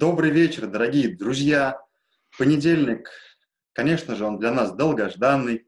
Добрый 0.00 0.30
вечер, 0.30 0.66
дорогие 0.66 1.14
друзья. 1.14 1.78
Понедельник, 2.38 3.10
конечно 3.74 4.16
же, 4.16 4.24
он 4.24 4.38
для 4.38 4.50
нас 4.50 4.72
долгожданный. 4.72 5.66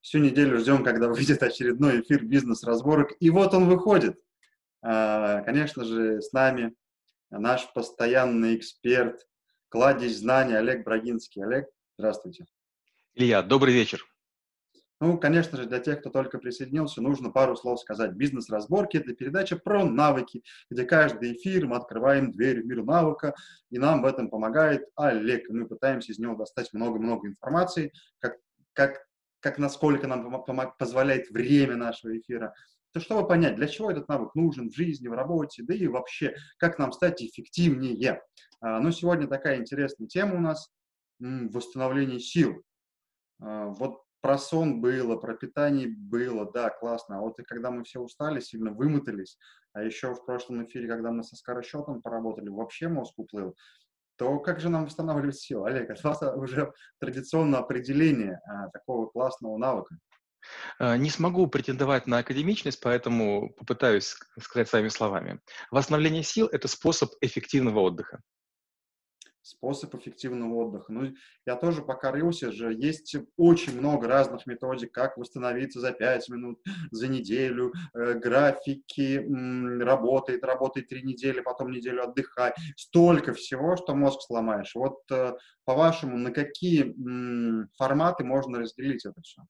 Всю 0.00 0.20
неделю 0.20 0.58
ждем, 0.58 0.82
когда 0.82 1.08
выйдет 1.08 1.42
очередной 1.42 2.00
эфир 2.00 2.24
бизнес-разборок. 2.24 3.12
И 3.20 3.28
вот 3.28 3.52
он 3.52 3.68
выходит. 3.68 4.18
А, 4.80 5.42
конечно 5.42 5.84
же, 5.84 6.22
с 6.22 6.32
нами 6.32 6.74
наш 7.28 7.70
постоянный 7.74 8.56
эксперт, 8.56 9.20
кладезь 9.68 10.16
знаний 10.16 10.54
Олег 10.54 10.82
Брагинский. 10.82 11.44
Олег, 11.44 11.66
здравствуйте. 11.98 12.46
Илья, 13.12 13.42
добрый 13.42 13.74
вечер. 13.74 14.02
Ну, 15.04 15.18
конечно 15.18 15.58
же, 15.58 15.66
для 15.66 15.80
тех, 15.80 16.00
кто 16.00 16.08
только 16.08 16.38
присоединился, 16.38 17.02
нужно 17.02 17.28
пару 17.28 17.56
слов 17.56 17.78
сказать. 17.78 18.12
Бизнес-разборки– 18.12 18.96
это 18.98 19.12
передача 19.12 19.54
про 19.54 19.84
навыки, 19.84 20.42
где 20.70 20.84
каждый 20.84 21.34
эфир 21.34 21.66
мы 21.66 21.76
открываем 21.76 22.32
дверь 22.32 22.62
в 22.62 22.66
мир 22.66 22.82
навыка, 22.82 23.34
и 23.68 23.76
нам 23.76 24.00
в 24.00 24.06
этом 24.06 24.30
помогает 24.30 24.88
Олег. 24.96 25.50
Мы 25.50 25.68
пытаемся 25.68 26.12
из 26.12 26.18
него 26.18 26.36
достать 26.36 26.72
много-много 26.72 27.28
информации, 27.28 27.92
как, 28.18 28.38
как, 28.72 29.06
как 29.40 29.58
насколько 29.58 30.06
нам 30.06 30.42
позволяет 30.78 31.28
время 31.28 31.76
нашего 31.76 32.16
эфира. 32.16 32.54
То 32.92 33.00
чтобы 33.00 33.28
понять, 33.28 33.56
для 33.56 33.68
чего 33.68 33.90
этот 33.90 34.08
навык 34.08 34.34
нужен 34.34 34.70
в 34.70 34.74
жизни, 34.74 35.08
в 35.08 35.12
работе, 35.12 35.64
да 35.64 35.74
и 35.74 35.86
вообще, 35.86 36.34
как 36.56 36.78
нам 36.78 36.92
стать 36.92 37.22
эффективнее. 37.22 38.22
А, 38.62 38.80
ну, 38.80 38.90
сегодня 38.90 39.26
такая 39.26 39.58
интересная 39.58 40.08
тема 40.08 40.36
у 40.36 40.40
нас– 40.40 40.70
восстановление 41.18 42.20
сил. 42.20 42.62
А, 43.38 43.66
вот 43.66 44.03
про 44.24 44.38
сон 44.38 44.80
было, 44.80 45.16
про 45.16 45.34
питание 45.34 45.86
было, 45.86 46.50
да, 46.50 46.70
классно. 46.70 47.18
А 47.18 47.20
вот 47.20 47.38
и 47.38 47.42
когда 47.42 47.70
мы 47.70 47.84
все 47.84 48.00
устали, 48.00 48.40
сильно 48.40 48.70
вымотались, 48.70 49.36
а 49.74 49.82
еще 49.82 50.14
в 50.14 50.24
прошлом 50.24 50.64
эфире, 50.64 50.88
когда 50.88 51.10
мы 51.10 51.22
со 51.22 51.36
скоросчетом 51.36 52.00
поработали, 52.00 52.48
вообще 52.48 52.88
мозг 52.88 53.12
уплыл, 53.18 53.54
то 54.16 54.38
как 54.38 54.60
же 54.60 54.70
нам 54.70 54.86
восстанавливать 54.86 55.36
силу? 55.36 55.64
Олег, 55.64 55.90
от 55.90 56.02
вас 56.02 56.22
уже 56.22 56.72
традиционное 57.00 57.60
определение 57.60 58.40
а, 58.46 58.70
такого 58.70 59.08
классного 59.08 59.58
навыка. 59.58 59.98
Э, 60.78 60.96
не 60.96 61.10
смогу 61.10 61.46
претендовать 61.46 62.06
на 62.06 62.16
академичность, 62.16 62.80
поэтому 62.80 63.52
попытаюсь 63.58 64.16
сказать 64.40 64.70
своими 64.70 64.88
словами. 64.88 65.38
Восстановление 65.70 66.22
сил– 66.22 66.48
это 66.50 66.66
способ 66.66 67.10
эффективного 67.20 67.80
отдыха 67.80 68.22
способ 69.44 69.94
эффективного 69.94 70.54
отдыха. 70.54 70.92
Ну, 70.92 71.12
я 71.46 71.56
тоже 71.56 71.82
пока 71.82 72.10
рылся 72.12 72.50
же, 72.50 72.72
есть 72.74 73.14
очень 73.36 73.78
много 73.78 74.08
разных 74.08 74.46
методик, 74.46 74.92
как 74.92 75.16
восстановиться 75.18 75.80
за 75.80 75.92
5 75.92 76.28
минут, 76.28 76.58
за 76.90 77.08
неделю, 77.08 77.72
э, 77.94 78.14
графики, 78.14 79.18
м, 79.18 79.80
работает, 79.82 80.44
работает 80.44 80.88
3 80.88 81.02
недели, 81.02 81.40
потом 81.40 81.70
неделю 81.70 82.04
отдыхай. 82.04 82.52
Столько 82.76 83.32
всего, 83.34 83.76
что 83.76 83.94
мозг 83.94 84.20
сломаешь. 84.22 84.74
Вот 84.74 84.98
э, 85.10 85.34
по-вашему, 85.64 86.16
на 86.18 86.30
какие 86.32 86.84
м, 86.84 87.68
форматы 87.76 88.24
можно 88.24 88.60
разделить 88.60 89.04
это 89.06 89.20
все? 89.22 89.42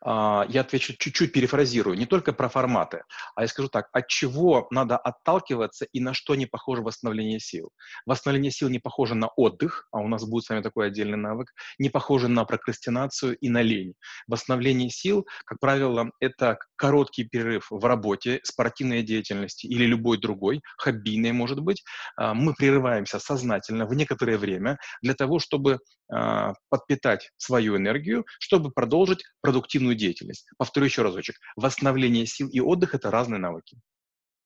А, 0.00 0.46
я 0.48 0.60
отвечу 0.60 0.94
чуть-чуть 0.98 1.32
перефразирую, 1.32 1.96
не 1.96 2.06
только 2.06 2.32
про 2.32 2.48
форматы, 2.48 3.02
а 3.34 3.42
я 3.42 3.48
скажу 3.48 3.68
так, 3.68 3.88
от 3.92 4.08
чего 4.08 4.66
надо 4.70 4.96
отталкиваться 4.96 5.86
и 5.92 6.00
на 6.00 6.14
что 6.14 6.34
не 6.34 6.46
похоже 6.46 6.82
восстановление 6.82 7.40
сил. 7.40 7.70
Восстановление 8.06 8.52
сил 8.52 8.68
не 8.68 8.78
похоже 8.78 9.14
на 9.14 9.28
отдых, 9.28 9.88
а 9.92 9.98
у 9.98 10.08
нас 10.08 10.24
будет 10.24 10.44
с 10.44 10.50
вами 10.50 10.62
такой 10.62 10.88
отдельный 10.88 11.18
навык, 11.18 11.52
не 11.78 11.90
похоже 11.90 12.28
на 12.28 12.44
прокрастинацию 12.44 13.36
и 13.36 13.48
на 13.48 13.62
лень. 13.62 13.94
Восстановление 14.26 14.90
сил, 14.90 15.26
как 15.44 15.58
правило, 15.60 16.10
это 16.20 16.58
короткий 16.78 17.24
перерыв 17.24 17.66
в 17.70 17.84
работе, 17.84 18.40
спортивной 18.44 19.02
деятельности 19.02 19.66
или 19.66 19.84
любой 19.84 20.18
другой, 20.18 20.62
хоббийной, 20.78 21.32
может 21.32 21.60
быть. 21.60 21.84
А, 22.16 22.32
мы 22.32 22.54
прерываемся 22.54 23.18
сознательно 23.18 23.86
в 23.86 23.94
некоторое 23.94 24.38
время 24.38 24.78
для 25.02 25.14
того, 25.14 25.38
чтобы 25.38 25.80
а, 26.10 26.54
подпитать 26.70 27.30
свою 27.36 27.76
энергию, 27.76 28.24
чтобы 28.40 28.70
продолжить 28.70 29.22
продуктивную 29.42 29.96
деятельность. 29.96 30.48
Повторю 30.56 30.86
еще 30.86 31.02
разочек. 31.02 31.36
Восстановление 31.56 32.24
сил 32.26 32.48
и 32.48 32.60
отдых– 32.60 32.94
это 32.94 33.10
разные 33.10 33.40
навыки. 33.40 33.78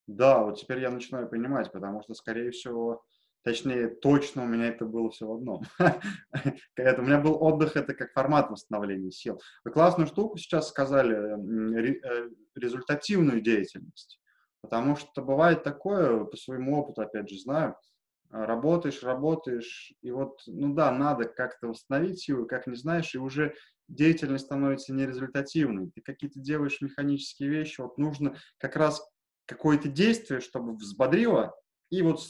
Да, 0.07 0.39
вот 0.43 0.59
теперь 0.59 0.81
я 0.81 0.89
начинаю 0.89 1.29
понимать, 1.29 1.71
потому 1.71 2.01
что, 2.01 2.13
скорее 2.13 2.51
всего, 2.51 3.03
точнее, 3.43 3.89
точно 3.89 4.43
у 4.43 4.47
меня 4.47 4.67
это 4.67 4.85
было 4.85 5.09
все 5.11 5.27
в 5.27 5.33
одном. 5.33 5.63
у 5.79 7.01
меня 7.01 7.19
был 7.19 7.41
отдых, 7.41 7.75
это 7.75 7.93
как 7.93 8.11
формат 8.13 8.49
восстановления 8.49 9.11
сил. 9.11 9.41
Вы 9.63 9.71
классную 9.71 10.07
штуку 10.07 10.37
сейчас 10.37 10.69
сказали, 10.69 11.15
э, 11.15 12.29
результативную 12.55 13.41
деятельность. 13.41 14.19
Потому 14.61 14.95
что 14.95 15.21
бывает 15.21 15.63
такое, 15.63 16.23
по 16.23 16.37
своему 16.37 16.79
опыту, 16.79 17.01
опять 17.01 17.29
же, 17.29 17.37
знаю, 17.37 17.75
работаешь, 18.29 19.03
работаешь, 19.03 19.93
и 20.01 20.11
вот, 20.11 20.41
ну 20.47 20.73
да, 20.73 20.91
надо 20.91 21.25
как-то 21.25 21.67
восстановить 21.67 22.21
силу, 22.21 22.47
как 22.47 22.65
не 22.65 22.75
знаешь, 22.75 23.13
и 23.13 23.19
уже 23.19 23.53
деятельность 23.87 24.45
становится 24.45 24.93
нерезультативной. 24.93 25.91
Ты 25.93 26.01
какие-то 26.01 26.39
делаешь 26.39 26.81
механические 26.81 27.49
вещи, 27.49 27.81
вот 27.81 27.97
нужно 27.97 28.37
как 28.57 28.75
раз 28.75 29.05
какое-то 29.45 29.89
действие, 29.89 30.39
чтобы 30.39 30.75
взбодрило, 30.75 31.53
и 31.89 32.01
вот 32.01 32.21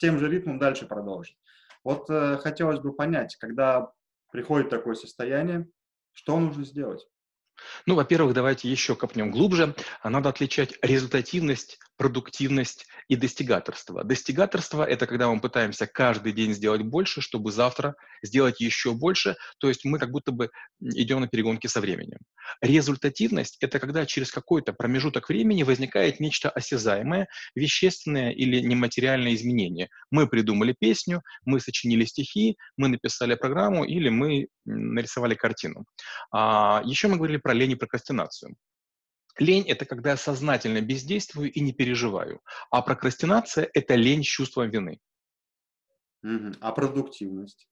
тем 0.00 0.18
же 0.18 0.28
ритмом 0.28 0.58
дальше 0.58 0.86
продолжить. 0.86 1.38
Вот 1.84 2.10
э, 2.10 2.38
хотелось 2.38 2.80
бы 2.80 2.92
понять, 2.92 3.36
когда 3.36 3.92
приходит 4.32 4.70
такое 4.70 4.94
состояние, 4.94 5.68
что 6.12 6.38
нужно 6.38 6.64
сделать? 6.64 7.06
Ну, 7.86 7.94
во-первых, 7.94 8.34
давайте 8.34 8.68
еще 8.70 8.96
копнем 8.96 9.30
глубже. 9.30 9.74
Надо 10.02 10.30
отличать 10.30 10.78
результативность 10.82 11.78
продуктивность 12.00 12.86
и 13.08 13.16
достигаторство. 13.16 14.02
Достигаторство– 14.04 14.84
это 14.88 15.06
когда 15.06 15.28
мы 15.28 15.38
пытаемся 15.38 15.86
каждый 15.86 16.32
день 16.32 16.54
сделать 16.54 16.80
больше, 16.80 17.20
чтобы 17.20 17.52
завтра 17.52 17.94
сделать 18.22 18.58
еще 18.58 18.94
больше, 18.94 19.36
то 19.58 19.68
есть 19.68 19.84
мы 19.84 19.98
как 19.98 20.10
будто 20.10 20.32
бы 20.32 20.48
идем 20.80 21.20
на 21.20 21.28
перегонки 21.28 21.66
со 21.66 21.82
временем. 21.82 22.16
Результативность– 22.62 23.58
это 23.60 23.78
когда 23.78 24.06
через 24.06 24.32
какой-то 24.32 24.72
промежуток 24.72 25.28
времени 25.28 25.62
возникает 25.62 26.20
нечто 26.20 26.48
осязаемое, 26.48 27.28
вещественное 27.54 28.30
или 28.30 28.60
нематериальное 28.60 29.34
изменение. 29.34 29.90
Мы 30.10 30.26
придумали 30.26 30.74
песню, 30.80 31.20
мы 31.44 31.60
сочинили 31.60 32.06
стихи, 32.06 32.56
мы 32.78 32.88
написали 32.88 33.34
программу 33.34 33.84
или 33.84 34.08
мы 34.08 34.48
нарисовали 34.64 35.34
картину. 35.34 35.84
А, 36.32 36.80
еще 36.86 37.08
мы 37.08 37.16
говорили 37.16 37.36
про 37.36 37.52
лень 37.52 37.72
и 37.72 37.76
прокрастинацию. 37.76 38.56
Лень– 39.40 39.66
это 39.68 39.86
когда 39.86 40.10
я 40.10 40.16
сознательно 40.16 40.80
бездействую 40.82 41.50
и 41.50 41.60
не 41.60 41.72
переживаю. 41.72 42.40
А 42.70 42.82
прокрастинация– 42.82 43.68
это 43.74 43.94
лень 43.94 44.22
с 44.22 44.26
чувством 44.26 44.70
вины. 44.70 45.00
А 46.22 46.72
продуктивность? 46.72 47.66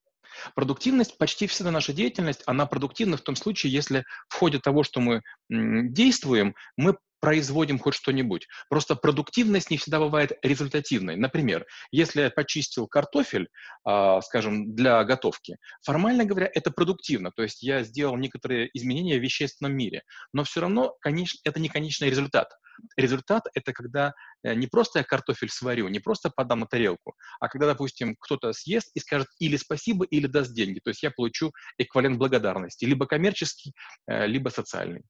Продуктивность, 0.55 1.17
почти 1.17 1.47
всегда 1.47 1.71
наша 1.71 1.93
деятельность, 1.93 2.41
она 2.47 2.65
продуктивна 2.65 3.17
в 3.17 3.21
том 3.21 3.35
случае, 3.35 3.71
если 3.71 4.03
в 4.27 4.35
ходе 4.35 4.59
того, 4.59 4.83
что 4.83 4.99
мы 4.99 5.21
действуем, 5.49 6.55
мы 6.75 6.97
производим 7.19 7.79
хоть 7.79 7.95
что-нибудь. 7.95 8.47
Просто 8.69 8.95
продуктивность 8.95 9.71
не 9.71 9.77
всегда 9.77 9.99
бывает 9.99 10.33
результативной. 10.41 11.15
Например, 11.15 11.65
если 11.91 12.21
я 12.21 12.29
почистил 12.29 12.87
картофель, 12.87 13.49
э, 13.87 14.19
скажем, 14.23 14.75
для 14.75 15.03
готовки, 15.03 15.57
формально 15.83 16.25
говоря, 16.25 16.49
это 16.53 16.71
продуктивно, 16.71 17.31
то 17.31 17.43
есть 17.43 17.61
я 17.63 17.83
сделал 17.83 18.17
некоторые 18.17 18.69
изменения 18.73 19.17
в 19.17 19.23
вещественном 19.23 19.75
мире, 19.75 20.03
но 20.33 20.43
все 20.43 20.61
равно 20.61 20.95
конечно, 21.01 21.39
это 21.43 21.59
не 21.59 21.69
конечный 21.69 22.09
результат. 22.09 22.49
Результат— 22.97 23.43
это 23.53 23.73
когда 23.73 24.13
э, 24.43 24.53
не 24.53 24.67
просто 24.67 24.99
я 24.99 25.03
картофель 25.03 25.49
сварю, 25.49 25.87
не 25.87 25.99
просто 25.99 26.29
подам 26.29 26.61
на 26.61 26.67
тарелку, 26.67 27.15
а 27.39 27.47
когда, 27.49 27.67
допустим, 27.67 28.15
кто-то 28.19 28.53
съест 28.53 28.91
и 28.93 28.99
скажет 28.99 29.27
или 29.39 29.57
спасибо, 29.57 30.05
или 30.05 30.27
даст 30.27 30.53
деньги. 30.53 30.79
То 30.79 30.89
есть 30.89 31.03
я 31.03 31.11
получу 31.11 31.51
эквивалент 31.77 32.17
благодарности, 32.17 32.85
либо 32.85 33.05
коммерческий, 33.05 33.73
э, 34.07 34.27
либо 34.27 34.49
социальный. 34.49 35.03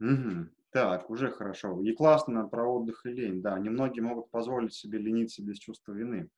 Угу. 0.00 0.48
Так, 0.72 1.10
уже 1.10 1.30
хорошо. 1.30 1.82
И 1.82 1.92
классно 1.92 2.46
про 2.48 2.66
отдых 2.66 3.04
и 3.04 3.10
лень. 3.10 3.42
Да, 3.42 3.58
немногие 3.58 4.02
могут 4.02 4.30
позволить 4.30 4.74
себе 4.74 4.98
лениться 4.98 5.42
без 5.42 5.58
чувства 5.58 5.92
вины. 5.92 6.28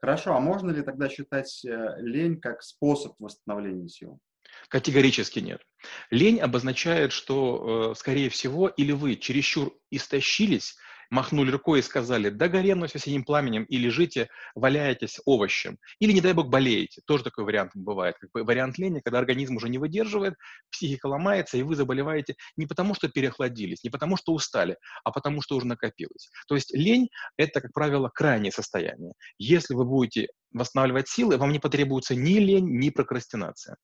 Хорошо, 0.00 0.34
а 0.34 0.40
можно 0.40 0.70
ли 0.70 0.82
тогда 0.82 1.08
считать 1.08 1.64
э, 1.64 1.96
лень 1.98 2.40
как 2.40 2.62
способ 2.62 3.14
восстановления 3.18 3.88
сил? 3.88 4.20
Категорически 4.68 5.40
нет. 5.40 5.62
Лень 6.10 6.40
обозначает, 6.40 7.12
что, 7.12 7.92
э, 7.92 7.98
скорее 7.98 8.28
всего, 8.28 8.68
или 8.68 8.92
вы 8.92 9.16
чересчур 9.16 9.74
истощились, 9.90 10.76
махнули 11.10 11.50
рукой 11.50 11.80
и 11.80 11.82
сказали, 11.82 12.28
да 12.28 12.48
горенусь 12.48 12.92
синим 12.92 13.24
пламенем, 13.24 13.64
и 13.64 13.78
лежите, 13.78 14.28
валяетесь 14.54 15.20
овощем. 15.24 15.78
Или, 16.00 16.12
не 16.12 16.20
дай 16.20 16.32
бог, 16.32 16.48
болеете. 16.48 17.00
Тоже 17.06 17.24
такой 17.24 17.44
вариант 17.44 17.72
бывает. 17.74 18.16
Как 18.18 18.30
бы 18.32 18.44
вариант 18.44 18.78
лени, 18.78 19.00
когда 19.00 19.18
организм 19.18 19.56
уже 19.56 19.68
не 19.68 19.78
выдерживает, 19.78 20.34
психика 20.70 21.06
ломается, 21.06 21.56
и 21.56 21.62
вы 21.62 21.76
заболеваете 21.76 22.34
не 22.56 22.66
потому, 22.66 22.94
что 22.94 23.08
переохладились, 23.08 23.84
не 23.84 23.90
потому, 23.90 24.16
что 24.16 24.32
устали, 24.32 24.76
а 25.04 25.12
потому, 25.12 25.42
что 25.42 25.56
уже 25.56 25.66
накопилось. 25.66 26.30
То 26.46 26.54
есть 26.54 26.74
лень– 26.74 27.08
это, 27.36 27.60
как 27.60 27.72
правило, 27.72 28.10
крайнее 28.12 28.52
состояние. 28.52 29.12
Если 29.38 29.74
вы 29.74 29.84
будете 29.84 30.28
восстанавливать 30.52 31.08
силы, 31.08 31.36
вам 31.36 31.52
не 31.52 31.58
потребуется 31.58 32.14
ни 32.14 32.38
лень, 32.38 32.78
ни 32.78 32.90
прокрастинация. 32.90 33.76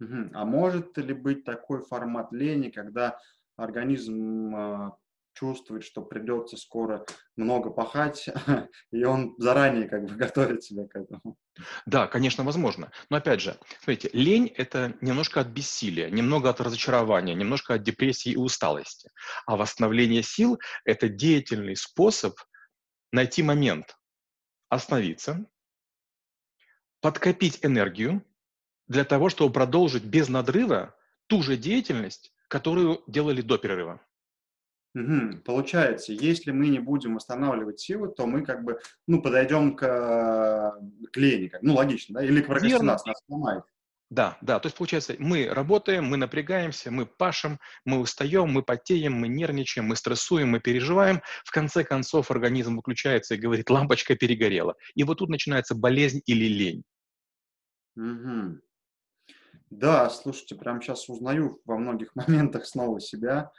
А 0.00 0.44
может 0.44 0.98
ли 0.98 1.14
быть 1.14 1.44
такой 1.44 1.84
формат 1.84 2.32
лени, 2.32 2.70
когда 2.70 3.18
организм 3.56 4.54
а, 4.54 4.96
чувствует, 5.34 5.84
что 5.84 6.02
придется 6.02 6.56
скоро 6.56 7.04
много 7.36 7.70
пахать, 7.70 8.28
и 8.92 9.04
он 9.04 9.34
заранее 9.38 9.88
как 9.88 10.04
бы 10.04 10.14
готовит 10.16 10.62
себя 10.62 10.86
к 10.86 10.96
этому. 10.96 11.36
Да, 11.86 12.06
конечно, 12.06 12.44
возможно. 12.44 12.90
Но 13.10 13.18
опять 13.18 13.40
же, 13.40 13.58
смотрите, 13.82 14.10
лень– 14.12 14.52
это 14.56 14.96
немножко 15.00 15.40
от 15.40 15.48
бессилия, 15.48 16.10
немного 16.10 16.48
от 16.48 16.60
разочарования, 16.60 17.34
немножко 17.34 17.74
от 17.74 17.82
депрессии 17.82 18.32
и 18.32 18.36
усталости. 18.36 19.10
А 19.46 19.56
восстановление 19.56 20.22
сил– 20.22 20.58
это 20.84 21.08
деятельный 21.08 21.76
способ 21.76 22.34
найти 23.12 23.42
момент, 23.42 23.96
остановиться, 24.68 25.46
подкопить 27.00 27.58
энергию 27.62 28.24
для 28.88 29.04
того, 29.04 29.28
чтобы 29.28 29.52
продолжить 29.52 30.04
без 30.04 30.28
надрыва 30.28 30.96
ту 31.26 31.42
же 31.42 31.56
деятельность, 31.56 32.32
которую 32.48 33.02
делали 33.06 33.42
до 33.42 33.58
перерыва. 33.58 34.00
Угу. 34.94 35.42
Получается, 35.44 36.12
если 36.12 36.50
мы 36.50 36.68
не 36.68 36.78
будем 36.78 37.14
восстанавливать 37.14 37.80
силы, 37.80 38.08
то 38.08 38.26
мы 38.26 38.44
как 38.44 38.62
бы, 38.62 38.78
ну, 39.06 39.22
подойдем 39.22 39.74
к, 39.74 39.80
к 41.12 41.16
лени, 41.16 41.48
как, 41.48 41.62
ну, 41.62 41.74
логично, 41.74 42.20
да, 42.20 42.24
или 42.24 42.42
к 42.42 42.46
прокрастинации, 42.46 43.08
нас 43.08 43.22
сломает. 43.26 43.64
Да, 44.10 44.36
да, 44.42 44.60
то 44.60 44.66
есть 44.66 44.76
получается, 44.76 45.14
мы 45.18 45.48
работаем, 45.48 46.04
мы 46.04 46.18
напрягаемся, 46.18 46.90
мы 46.90 47.06
пашем, 47.06 47.58
мы 47.86 47.98
устаем, 47.98 48.50
мы 48.50 48.62
потеем, 48.62 49.14
мы 49.14 49.28
нервничаем, 49.28 49.86
мы 49.86 49.96
стрессуем, 49.96 50.50
мы 50.50 50.60
переживаем. 50.60 51.22
В 51.46 51.50
конце 51.50 51.82
концов 51.82 52.30
организм 52.30 52.76
выключается 52.76 53.34
и 53.34 53.38
говорит, 53.38 53.70
лампочка 53.70 54.14
перегорела. 54.14 54.74
И 54.94 55.04
вот 55.04 55.20
тут 55.20 55.30
начинается 55.30 55.74
болезнь 55.74 56.20
или 56.26 56.44
лень. 56.44 56.82
Угу. 57.96 58.60
Да, 59.70 60.10
слушайте, 60.10 60.56
прямо 60.56 60.82
сейчас 60.82 61.08
узнаю 61.08 61.62
во 61.64 61.78
многих 61.78 62.14
моментах 62.14 62.66
снова 62.66 63.00
себя. 63.00 63.50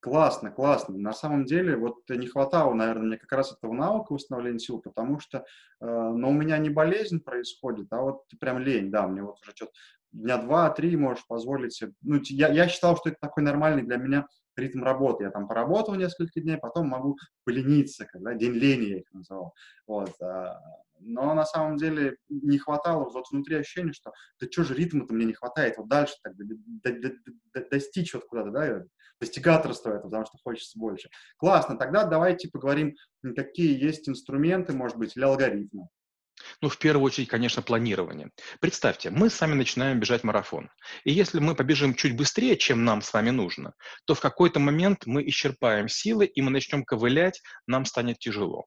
Классно, 0.00 0.52
классно. 0.52 0.96
На 0.96 1.12
самом 1.12 1.44
деле, 1.44 1.76
вот 1.76 2.08
не 2.08 2.28
хватало, 2.28 2.72
наверное, 2.72 3.06
мне 3.08 3.16
как 3.18 3.32
раз 3.32 3.52
этого 3.52 3.72
навыка 3.72 4.12
восстановления 4.12 4.60
сил, 4.60 4.78
потому 4.80 5.18
что, 5.18 5.38
э, 5.38 5.44
но 5.86 6.30
у 6.30 6.32
меня 6.32 6.56
не 6.58 6.70
болезнь 6.70 7.20
происходит, 7.20 7.88
а 7.92 8.00
вот 8.02 8.22
прям 8.38 8.58
лень, 8.60 8.92
да, 8.92 9.08
мне 9.08 9.22
вот 9.22 9.40
уже 9.42 9.50
что-то 9.56 9.72
дня 10.12 10.38
два-три 10.38 10.96
можешь 10.96 11.26
позволить 11.26 11.72
себе. 11.74 11.92
Ну, 12.02 12.20
я, 12.26 12.48
я 12.48 12.68
считал, 12.68 12.96
что 12.96 13.08
это 13.10 13.18
такой 13.20 13.42
нормальный 13.42 13.82
для 13.82 13.96
меня 13.96 14.26
ритм 14.56 14.84
работы. 14.84 15.24
Я 15.24 15.30
там 15.30 15.48
поработал 15.48 15.94
несколько 15.96 16.40
дней, 16.40 16.58
потом 16.58 16.88
могу 16.88 17.16
полениться, 17.44 18.06
когда 18.06 18.34
день 18.34 18.52
лени 18.52 18.84
я 18.86 18.98
их 18.98 19.12
называл. 19.12 19.52
Вот. 19.86 20.12
А, 20.22 20.60
но 21.00 21.34
на 21.34 21.44
самом 21.44 21.76
деле 21.76 22.16
не 22.28 22.58
хватало 22.58 23.08
вот 23.10 23.26
внутри 23.30 23.56
ощущения, 23.56 23.92
что 23.92 24.12
да 24.40 24.46
что 24.50 24.62
же 24.64 24.74
ритма-то 24.74 25.12
мне 25.12 25.26
не 25.26 25.32
хватает, 25.34 25.76
вот 25.76 25.88
дальше 25.88 26.14
так, 26.22 26.34
до, 26.36 26.44
до, 26.90 27.10
до, 27.54 27.68
достичь 27.70 28.14
вот 28.14 28.24
куда-то, 28.24 28.50
да, 28.50 28.84
достигаторство 29.20 29.90
это, 29.90 30.04
потому 30.04 30.26
что 30.26 30.38
хочется 30.42 30.78
больше. 30.78 31.08
Классно, 31.36 31.76
тогда 31.76 32.04
давайте 32.04 32.48
поговорим, 32.48 32.94
какие 33.36 33.82
есть 33.82 34.08
инструменты, 34.08 34.72
может 34.72 34.96
быть, 34.96 35.16
или 35.16 35.24
алгоритмы. 35.24 35.88
Ну, 36.60 36.68
в 36.68 36.78
первую 36.78 37.04
очередь, 37.04 37.28
конечно, 37.28 37.62
планирование. 37.62 38.30
Представьте, 38.60 39.10
мы 39.10 39.30
сами 39.30 39.54
начинаем 39.54 40.00
бежать 40.00 40.24
марафон. 40.24 40.70
И 41.04 41.12
если 41.12 41.40
мы 41.40 41.54
побежим 41.54 41.94
чуть 41.94 42.16
быстрее, 42.16 42.56
чем 42.56 42.84
нам 42.84 43.02
с 43.02 43.12
вами 43.12 43.30
нужно, 43.30 43.74
то 44.04 44.14
в 44.14 44.20
какой-то 44.20 44.60
момент 44.60 45.06
мы 45.06 45.26
исчерпаем 45.28 45.88
силы, 45.88 46.26
и 46.26 46.40
мы 46.40 46.50
начнем 46.50 46.84
ковылять, 46.84 47.42
нам 47.66 47.84
станет 47.84 48.18
тяжело. 48.18 48.66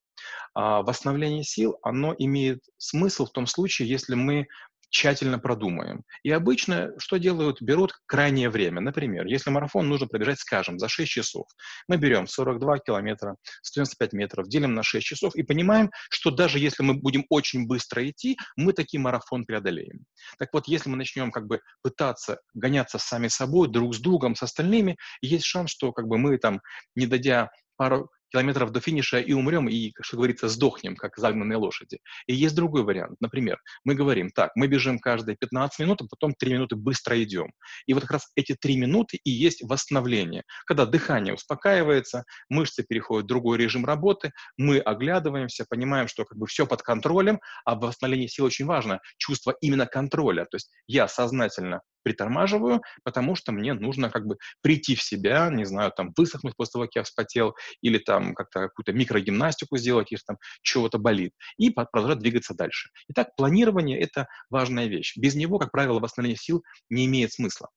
А 0.54 0.82
восстановление 0.82 1.44
сил, 1.44 1.78
оно 1.82 2.14
имеет 2.18 2.60
смысл 2.78 3.26
в 3.26 3.32
том 3.32 3.48
случае, 3.48 3.90
если 3.90 4.16
мы 4.16 4.48
тщательно 4.92 5.40
продумаем. 5.40 6.04
И 6.22 6.30
обычно 6.30 6.92
что 7.00 7.18
делают? 7.18 7.62
Берут 7.62 7.94
крайнее 8.06 8.50
время. 8.50 8.82
Например, 8.82 9.26
если 9.26 9.50
марафон 9.50 9.90
нужно 9.90 10.08
пробежать, 10.08 10.40
скажем, 10.40 10.78
за 10.78 10.90
6 10.90 11.10
часов, 11.10 11.48
мы 11.88 11.98
берем 11.98 12.28
42 12.28 12.80
километра, 12.80 13.38
195 13.64 14.14
метров, 14.14 14.48
делим 14.48 14.76
на 14.76 14.84
6 14.84 15.04
часов 15.04 15.36
и 15.36 15.44
понимаем, 15.44 15.90
что 16.10 16.30
даже 16.30 16.60
если 16.60 16.84
мы 16.84 16.94
будем 16.94 17.26
очень 17.30 17.66
быстро 17.66 18.08
идти, 18.08 18.38
мы 18.56 18.74
таки 18.74 18.98
марафон 18.98 19.46
преодолеем. 19.46 20.06
Так 20.38 20.50
вот, 20.54 20.68
если 20.68 20.90
мы 20.90 20.98
начнем 20.98 21.32
как 21.32 21.48
бы 21.48 21.62
пытаться 21.82 22.40
гоняться 22.54 23.00
сами 23.00 23.30
собой, 23.30 23.70
друг 23.70 23.96
с 23.96 24.00
другом, 24.00 24.36
с 24.36 24.44
остальными, 24.44 24.98
есть 25.22 25.46
шанс, 25.46 25.72
что 25.72 25.94
как 25.94 26.08
бы 26.08 26.18
мы 26.18 26.38
там, 26.38 26.60
не 26.96 27.08
дойдя 27.08 27.50
пару 27.78 28.12
километров 28.32 28.72
до 28.72 28.80
финиша 28.80 29.20
и 29.20 29.34
умрем, 29.34 29.68
и, 29.68 29.92
как 29.92 30.06
говорится, 30.12 30.50
сдохнем, 30.50 30.96
как 30.96 31.18
загнанные 31.18 31.58
лошади. 31.58 32.00
И 32.28 32.34
есть 32.34 32.56
другой 32.56 32.84
вариант. 32.84 33.18
Например, 33.20 33.60
мы 33.84 33.96
говорим, 33.96 34.30
так, 34.30 34.52
мы 34.56 34.68
бежим 34.68 35.00
каждые 35.00 35.36
15 35.36 35.80
минут, 35.80 36.02
а 36.02 36.06
потом 36.10 36.34
3 36.34 36.54
минуты 36.54 36.76
быстро 36.76 37.22
идем. 37.24 37.52
И 37.86 37.94
вот 37.94 38.02
как 38.02 38.12
раз 38.12 38.32
эти 38.36 38.56
3 38.56 38.78
минуты 38.78 39.20
и 39.24 39.30
есть 39.30 39.64
восстановление. 39.64 40.44
Когда 40.66 40.86
дыхание 40.86 41.34
успокаивается, 41.34 42.24
мышцы 42.50 42.84
переходят 42.84 43.26
в 43.26 43.28
другой 43.28 43.58
режим 43.58 43.86
работы, 43.86 44.32
мы 44.58 44.80
оглядываемся, 44.80 45.66
понимаем, 45.70 46.08
что 46.08 46.26
как 46.26 46.38
бы 46.38 46.48
все 46.48 46.66
под 46.66 46.82
контролем, 46.82 47.40
а 47.66 47.76
в 47.76 47.80
восстановлении 47.80 48.28
сил 48.28 48.46
очень 48.46 48.66
важно 48.66 49.00
чувство 49.18 49.56
именно 49.62 49.86
контроля. 49.86 50.46
То 50.46 50.56
есть 50.56 50.72
я 50.88 51.08
сознательно 51.08 51.82
притормаживаю, 52.04 52.82
потому 53.04 53.36
что 53.36 53.52
мне 53.52 53.74
нужно 53.74 54.10
как 54.10 54.26
бы 54.26 54.38
прийти 54.62 54.96
в 54.96 55.02
себя, 55.02 55.50
не 55.50 55.66
знаю, 55.66 55.92
там, 55.96 56.14
высохнуть 56.18 56.56
после 56.56 56.72
того, 56.74 56.86
как 56.86 56.96
я 56.96 57.04
вспотел, 57.04 57.56
или 57.82 57.98
там 57.98 58.34
как-то 58.34 58.62
какую-то 58.62 58.94
микрогимнастику 58.94 59.78
сделать, 59.78 60.12
если 60.12 60.26
там 60.26 60.38
чего-то 60.62 60.98
болит, 60.98 61.34
и 61.58 61.70
продолжать 61.70 62.20
двигаться 62.20 62.54
дальше. 62.54 62.90
Итак, 63.10 63.36
планирование— 63.36 64.00
это 64.02 64.28
важная 64.50 64.88
вещь. 64.88 65.18
Без 65.18 65.36
него, 65.36 65.60
как 65.60 65.72
правило, 65.72 66.00
восстановление 66.00 66.38
сил 66.38 66.64
не 66.90 67.06
имеет 67.06 67.32
смысла. 67.32 67.70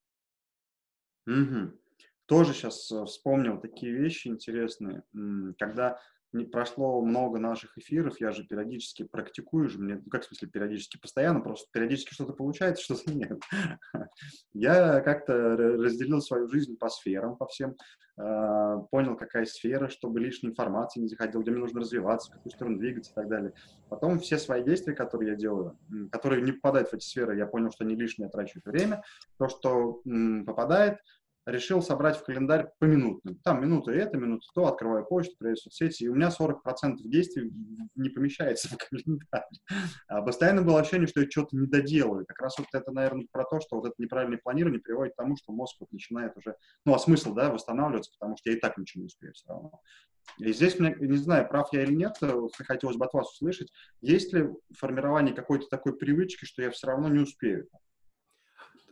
Угу. 1.26 1.73
Тоже 2.26 2.55
сейчас 2.55 2.91
э, 2.91 3.05
вспомнил 3.05 3.61
такие 3.61 3.93
вещи 3.93 4.29
интересные, 4.29 5.03
когда 5.59 6.00
прошло 6.43 7.01
много 7.01 7.39
наших 7.39 7.79
эфиров, 7.79 8.21
я 8.21 8.33
же 8.33 8.45
периодически 8.45 9.05
практикую 9.05 9.69
же, 9.69 9.79
мне, 9.79 9.97
ну, 9.97 10.11
как 10.11 10.23
в 10.23 10.27
смысле 10.27 10.49
периодически, 10.49 10.99
постоянно, 10.99 11.41
просто 11.41 11.69
периодически 11.73 12.15
что-то 12.15 12.33
получается, 12.33 12.83
что-то 12.85 13.13
нет. 13.13 13.41
Я 14.53 15.01
как-то 15.01 15.57
разделил 15.57 16.21
свою 16.21 16.49
жизнь 16.49 16.77
по 16.77 16.89
сферам, 16.89 17.37
по 17.37 17.47
всем, 17.47 17.77
а, 18.17 18.79
понял, 18.91 19.17
какая 19.17 19.45
сфера, 19.45 19.89
чтобы 19.89 20.21
лишней 20.21 20.51
информации 20.51 21.01
не 21.01 21.09
заходил, 21.09 21.43
где 21.43 21.51
мне 21.51 21.61
нужно 21.61 21.81
развиваться, 21.81 22.31
в 22.31 22.35
какую 22.35 22.53
сторону 22.53 22.79
двигаться 22.79 23.11
и 23.11 23.15
так 23.15 23.29
далее. 23.29 23.53
Потом 23.89 24.19
все 24.21 24.39
свои 24.39 24.63
действия, 24.63 24.95
которые 24.95 25.31
я 25.33 25.37
делаю, 25.37 25.79
которые 26.13 26.43
не 26.43 26.53
попадают 26.53 26.91
в 26.91 26.95
эти 26.95 27.05
сферы, 27.05 27.37
я 27.37 27.47
понял, 27.47 27.71
что 27.73 27.85
не 27.85 27.97
лишнее 27.97 28.29
трачу 28.29 28.61
время. 28.65 29.03
То, 29.39 29.49
что 29.49 30.03
попадает, 30.47 30.99
решил 31.46 31.82
собрать 31.82 32.17
в 32.17 32.25
календарь 32.25 32.69
поминутно. 32.79 33.37
Там 33.43 33.62
минута 33.62 33.93
это, 33.93 34.17
минута 34.17 34.46
то, 34.55 34.67
открываю 34.67 35.05
почту, 35.05 35.37
проверяю 35.38 35.56
соцсети, 35.56 36.05
и 36.05 36.08
у 36.08 36.14
меня 36.14 36.29
40% 36.29 36.96
действий 37.05 37.50
не 37.94 38.08
помещается 38.08 38.69
в 38.75 38.76
календарь. 38.76 39.43
А 40.08 40.23
постоянно 40.23 40.62
было 40.62 40.80
ощущение, 40.80 41.07
что 41.07 41.21
я 41.21 41.30
что-то 41.30 41.57
не 41.57 41.66
доделаю. 41.66 42.25
Как 42.26 42.40
раз 42.40 42.59
вот 42.59 42.69
это, 42.73 42.90
наверное, 42.92 43.26
про 43.30 43.45
то, 43.45 43.61
что 43.61 43.76
вот 43.76 43.87
это 43.87 43.95
неправильное 43.99 44.40
планирование 44.42 44.80
приводит 44.80 45.14
к 45.14 45.16
тому, 45.16 45.37
что 45.37 45.52
мозг 45.52 45.76
вот 45.80 45.92
начинает 45.92 46.37
уже, 46.37 46.57
ну, 46.85 46.95
а 46.95 46.99
смысл, 46.99 47.35
да, 47.35 47.50
восстанавливаться, 47.50 48.12
потому 48.19 48.37
что 48.37 48.50
я 48.50 48.57
и 48.57 48.61
так 48.61 48.78
ничего 48.78 49.02
не 49.02 49.07
успею 49.07 49.35
все 49.35 49.49
равно. 49.49 49.80
И 50.38 50.52
здесь, 50.52 50.78
мне, 50.78 50.95
не 50.99 51.19
знаю, 51.19 51.49
прав 51.49 51.69
я 51.73 51.83
или 51.83 51.95
нет, 51.95 52.16
хотелось 52.66 52.97
бы 52.97 53.04
от 53.04 53.12
вас 53.12 53.30
услышать, 53.33 53.71
есть 54.00 54.33
ли 54.33 54.49
формирование 54.76 55.35
какой-то 55.35 55.66
такой 55.66 55.97
привычки, 55.97 56.45
что 56.47 56.62
я 56.62 56.71
все 56.71 56.87
равно 56.87 57.09
не 57.09 57.21
успею? 57.21 57.69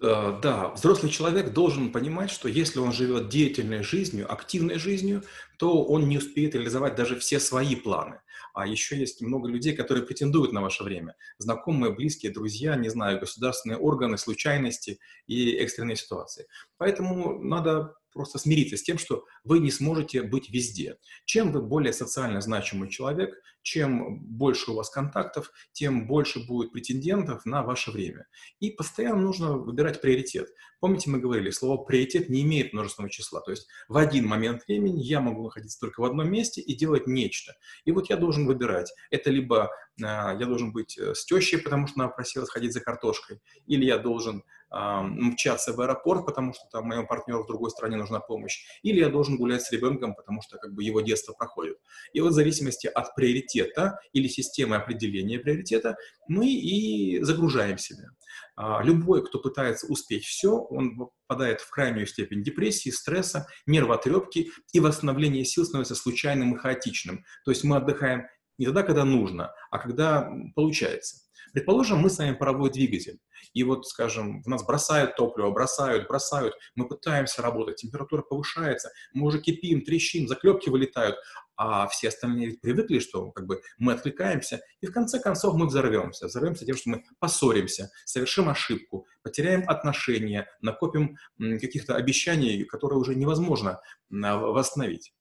Э, 0.02 0.36
да, 0.42 0.70
взрослый 0.70 1.12
человек 1.12 1.52
должен 1.52 1.92
понимать, 1.92 2.30
что 2.30 2.48
если 2.48 2.80
он 2.80 2.92
живет 2.92 3.28
деятельной 3.28 3.84
жизнью, 3.84 4.30
активной 4.30 4.78
жизнью, 4.78 5.22
то 5.58 5.84
он 5.84 6.08
не 6.08 6.18
успеет 6.18 6.56
реализовать 6.56 6.96
даже 6.96 7.18
все 7.18 7.38
свои 7.38 7.76
планы. 7.76 8.20
А 8.52 8.66
еще 8.66 8.96
есть 8.98 9.22
много 9.22 9.48
людей, 9.48 9.74
которые 9.74 10.04
претендуют 10.04 10.52
на 10.52 10.60
ваше 10.60 10.82
время. 10.82 11.14
Знакомые, 11.38 11.94
близкие, 11.94 12.32
друзья, 12.32 12.74
не 12.74 12.88
знаю, 12.88 13.20
государственные 13.20 13.78
органы, 13.78 14.18
случайности 14.18 14.98
и 15.28 15.52
экстренные 15.52 15.96
ситуации. 15.96 16.48
Поэтому 16.78 17.40
надо 17.40 17.94
просто 18.12 18.38
смириться 18.38 18.76
с 18.76 18.82
тем, 18.82 18.98
что 18.98 19.24
вы 19.44 19.58
не 19.58 19.70
сможете 19.70 20.22
быть 20.22 20.50
везде. 20.50 20.96
Чем 21.24 21.52
вы 21.52 21.62
более 21.62 21.92
социально 21.92 22.40
значимый 22.40 22.88
человек, 22.88 23.34
чем 23.62 24.20
больше 24.20 24.72
у 24.72 24.74
вас 24.74 24.90
контактов, 24.90 25.52
тем 25.72 26.06
больше 26.06 26.44
будет 26.46 26.72
претендентов 26.72 27.46
на 27.46 27.62
ваше 27.62 27.90
время. 27.90 28.26
И 28.60 28.70
постоянно 28.70 29.22
нужно 29.22 29.56
выбирать 29.56 30.00
приоритет. 30.00 30.48
Помните, 30.80 31.10
мы 31.10 31.20
говорили, 31.20 31.50
слово 31.50 31.82
«приоритет» 31.84 32.28
не 32.28 32.42
имеет 32.42 32.72
множественного 32.72 33.10
числа. 33.10 33.40
То 33.40 33.52
есть 33.52 33.68
в 33.88 33.96
один 33.96 34.26
момент 34.26 34.64
времени 34.66 35.00
я 35.00 35.20
могу 35.20 35.44
находиться 35.44 35.78
только 35.78 36.00
в 36.00 36.04
одном 36.04 36.28
месте 36.30 36.60
и 36.60 36.74
делать 36.74 37.06
нечто. 37.06 37.54
И 37.84 37.92
вот 37.92 38.10
я 38.10 38.16
должен 38.16 38.46
выбирать. 38.46 38.92
Это 39.10 39.30
либо 39.30 39.70
э, 40.00 40.02
я 40.02 40.44
должен 40.46 40.72
быть 40.72 40.98
э, 40.98 41.14
с 41.14 41.24
тещей, 41.24 41.58
потому 41.58 41.86
что 41.86 42.00
она 42.00 42.08
просила 42.08 42.44
сходить 42.46 42.72
за 42.72 42.80
картошкой, 42.80 43.40
или 43.66 43.84
я 43.84 43.98
должен 43.98 44.42
мчаться 44.72 45.72
в 45.72 45.80
аэропорт, 45.80 46.24
потому 46.26 46.54
что 46.54 46.64
там 46.70 46.86
моему 46.86 47.06
партнеру 47.06 47.44
в 47.44 47.46
другой 47.46 47.70
стране 47.70 47.96
нужна 47.96 48.20
помощь, 48.20 48.64
или 48.82 49.00
я 49.00 49.08
должен 49.08 49.36
гулять 49.36 49.62
с 49.62 49.70
ребенком, 49.72 50.14
потому 50.14 50.42
что 50.42 50.58
как 50.58 50.74
бы 50.74 50.82
его 50.82 51.00
детство 51.00 51.32
проходит. 51.32 51.78
И 52.12 52.20
вот 52.20 52.30
в 52.30 52.34
зависимости 52.34 52.86
от 52.86 53.14
приоритета 53.14 53.98
или 54.12 54.28
системы 54.28 54.76
определения 54.76 55.38
приоритета 55.38 55.96
мы 56.28 56.48
и 56.48 57.22
загружаем 57.22 57.78
себя. 57.78 58.08
А, 58.56 58.82
любой, 58.82 59.24
кто 59.24 59.38
пытается 59.38 59.86
успеть 59.86 60.24
все, 60.24 60.52
он 60.52 61.10
попадает 61.26 61.60
в 61.60 61.70
крайнюю 61.70 62.06
степень 62.06 62.42
депрессии, 62.42 62.90
стресса, 62.90 63.46
нервотрепки, 63.66 64.50
и 64.72 64.80
восстановление 64.80 65.44
сил 65.44 65.64
становится 65.64 65.94
случайным 65.94 66.54
и 66.54 66.58
хаотичным. 66.58 67.24
То 67.44 67.50
есть 67.50 67.64
мы 67.64 67.76
отдыхаем 67.76 68.26
не 68.58 68.66
тогда, 68.66 68.82
когда 68.82 69.04
нужно, 69.04 69.52
а 69.70 69.78
когда 69.78 70.30
получается. 70.54 71.16
Предположим, 71.52 71.98
мы 71.98 72.10
с 72.10 72.18
вами 72.18 72.34
паровой 72.34 72.70
двигатель, 72.70 73.18
и 73.52 73.62
вот, 73.62 73.86
скажем, 73.86 74.42
в 74.42 74.48
нас 74.48 74.64
бросают 74.64 75.16
топливо, 75.16 75.50
бросают, 75.50 76.08
бросают, 76.08 76.54
мы 76.74 76.88
пытаемся 76.88 77.42
работать, 77.42 77.76
температура 77.76 78.22
повышается, 78.22 78.90
мы 79.12 79.26
уже 79.26 79.40
кипим, 79.40 79.82
трещим, 79.82 80.28
заклепки 80.28 80.70
вылетают, 80.70 81.16
а 81.56 81.86
все 81.88 82.08
остальные 82.08 82.46
ведь 82.46 82.60
привыкли, 82.60 82.98
что 82.98 83.30
как 83.30 83.46
бы 83.46 83.60
мы 83.78 83.92
отвлекаемся, 83.92 84.60
и 84.80 84.86
в 84.86 84.92
конце 84.92 85.20
концов 85.20 85.54
мы 85.54 85.66
взорвемся. 85.66 86.26
Взорвемся 86.26 86.64
тем, 86.64 86.76
что 86.76 86.90
мы 86.90 87.04
поссоримся, 87.18 87.90
совершим 88.04 88.48
ошибку, 88.48 89.06
потеряем 89.22 89.68
отношения, 89.68 90.48
накопим 90.60 91.18
каких-то 91.38 91.96
обещаний, 91.96 92.64
которые 92.64 92.98
уже 92.98 93.14
невозможно 93.14 93.80
восстановить. 94.10 95.12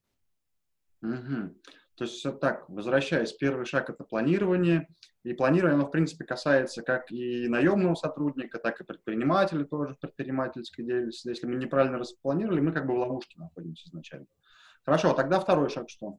Угу. 1.02 1.54
То 1.96 2.04
есть 2.04 2.16
все 2.16 2.32
так, 2.32 2.68
возвращаясь, 2.68 3.32
первый 3.32 3.66
шаг– 3.66 3.90
это 3.90 4.04
планирование, 4.04 4.88
и 5.24 5.34
планирование, 5.34 5.76
оно, 5.76 5.86
в 5.86 5.90
принципе, 5.90 6.24
касается 6.24 6.82
как 6.82 7.12
и 7.12 7.46
наемного 7.48 7.94
сотрудника, 7.94 8.58
так 8.58 8.80
и 8.80 8.84
предпринимателя 8.84 9.64
тоже 9.64 9.94
в 9.94 10.00
предпринимательской 10.00 10.82
деятельности. 10.82 11.28
Если 11.28 11.46
мы 11.46 11.56
неправильно 11.56 11.98
распланировали, 11.98 12.60
мы 12.60 12.72
как 12.72 12.86
бы 12.86 12.94
в 12.94 12.98
ловушке 12.98 13.38
находимся 13.38 13.88
изначально. 13.88 14.26
Хорошо, 14.84 15.12
тогда 15.12 15.38
второй 15.38 15.68
шаг 15.70 15.88
что? 15.88 16.18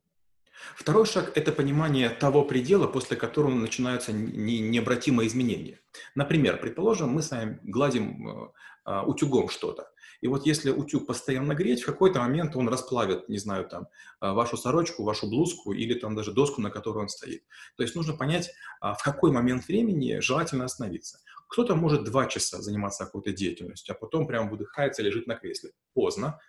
Второй 0.75 1.05
шаг– 1.05 1.31
это 1.35 1.51
понимание 1.51 2.09
того 2.09 2.45
предела, 2.45 2.87
после 2.87 3.17
которого 3.17 3.53
начинаются 3.53 4.13
необратимые 4.13 5.27
изменения. 5.27 5.79
Например, 6.15 6.57
предположим, 6.57 7.09
мы 7.09 7.21
с 7.23 7.31
вами 7.31 7.59
гладим 7.63 8.27
э, 8.27 8.51
а, 8.85 9.03
утюгом 9.03 9.49
что-то. 9.49 9.91
И 10.23 10.27
вот 10.29 10.45
если 10.45 10.71
утюг 10.71 11.05
постоянно 11.05 11.53
греть, 11.53 11.81
в 11.81 11.85
какой-то 11.85 12.19
момент 12.19 12.55
он 12.55 12.69
расплавит, 12.69 13.27
не 13.27 13.37
знаю, 13.37 13.67
там, 13.67 13.87
а, 14.21 14.33
вашу 14.33 14.55
сорочку, 14.55 15.03
вашу 15.03 15.27
блузку 15.27 15.73
или 15.73 15.95
там 15.95 16.15
даже 16.15 16.31
доску, 16.31 16.61
на 16.61 16.69
которой 16.69 16.99
он 16.99 17.09
стоит. 17.09 17.43
То 17.75 17.83
есть 17.83 17.93
нужно 17.93 18.15
понять, 18.15 18.49
а, 18.79 18.93
в 18.93 19.03
какой 19.03 19.33
момент 19.33 19.67
времени 19.67 20.19
желательно 20.19 20.63
остановиться. 20.63 21.19
Кто-то 21.49 21.75
может 21.75 22.05
два 22.05 22.27
часа 22.27 22.61
заниматься 22.61 23.03
какой-то 23.03 23.33
деятельностью, 23.33 23.93
а 23.93 23.97
потом 23.97 24.25
прям 24.25 24.49
выдыхается, 24.49 25.01
лежит 25.01 25.27
на 25.27 25.35
кресле. 25.35 25.71
Поздно, 25.93 26.39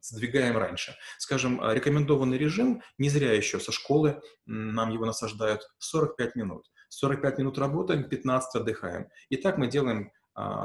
сдвигаем 0.00 0.58
раньше. 0.58 0.96
Скажем, 1.18 1.60
а, 1.62 1.72
рекомендованный 1.72 2.36
режим, 2.36 2.82
не 2.98 3.10
зря 3.10 3.32
еще 3.32 3.60
со 3.60 3.70
школы 3.70 4.20
нам 4.46 4.90
его 4.90 5.06
насаждают, 5.06 5.70
45 5.78 6.34
минут. 6.34 6.66
45 6.88 7.38
минут 7.38 7.58
работаем, 7.58 8.08
15 8.08 8.56
отдыхаем. 8.56 9.06
И 9.28 9.36
так 9.36 9.56
мы 9.56 9.68
делаем 9.68 10.10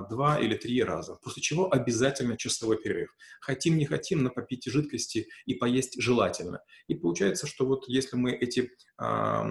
два 0.10 0.40
или 0.40 0.56
три 0.56 0.84
раза, 0.84 1.16
после 1.24 1.42
чего 1.42 1.72
обязательно 1.72 2.38
часовой 2.38 2.78
перерыв. 2.78 3.16
Хотим, 3.42 3.78
не 3.78 3.86
хотим, 3.86 4.24
но 4.24 4.30
попить 4.30 4.66
жидкости 4.66 5.28
и 5.46 5.56
поесть 5.56 6.02
желательно. 6.02 6.62
И 6.88 6.96
получается, 6.96 7.48
что 7.48 7.66
вот 7.66 7.88
если 7.88 8.16
мы 8.16 8.34
эти 8.34 8.72
а, 8.98 9.46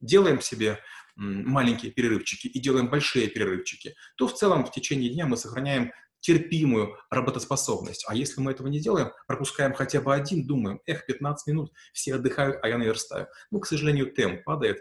делаем 0.00 0.40
себе 0.40 0.78
маленькие 1.16 1.90
перерывчики 1.90 2.46
и 2.46 2.60
делаем 2.60 2.88
большие 2.88 3.28
перерывчики, 3.28 3.94
то 4.16 4.28
в 4.28 4.34
целом 4.34 4.64
в 4.64 4.70
течение 4.70 5.10
дня 5.10 5.26
мы 5.26 5.36
сохраняем 5.36 5.92
терпимую 6.20 6.96
работоспособность. 7.10 8.04
А 8.08 8.14
если 8.14 8.40
мы 8.40 8.52
этого 8.52 8.68
не 8.68 8.80
делаем, 8.80 9.12
пропускаем 9.26 9.72
хотя 9.72 10.00
бы 10.00 10.14
один, 10.14 10.46
думаем, 10.46 10.80
эх, 10.86 11.06
15 11.06 11.46
минут, 11.46 11.72
все 11.92 12.14
отдыхают, 12.16 12.58
а 12.62 12.68
я 12.68 12.78
наверстаю. 12.78 13.28
Ну, 13.50 13.60
к 13.60 13.66
сожалению, 13.66 14.12
темп 14.12 14.44
падает, 14.44 14.78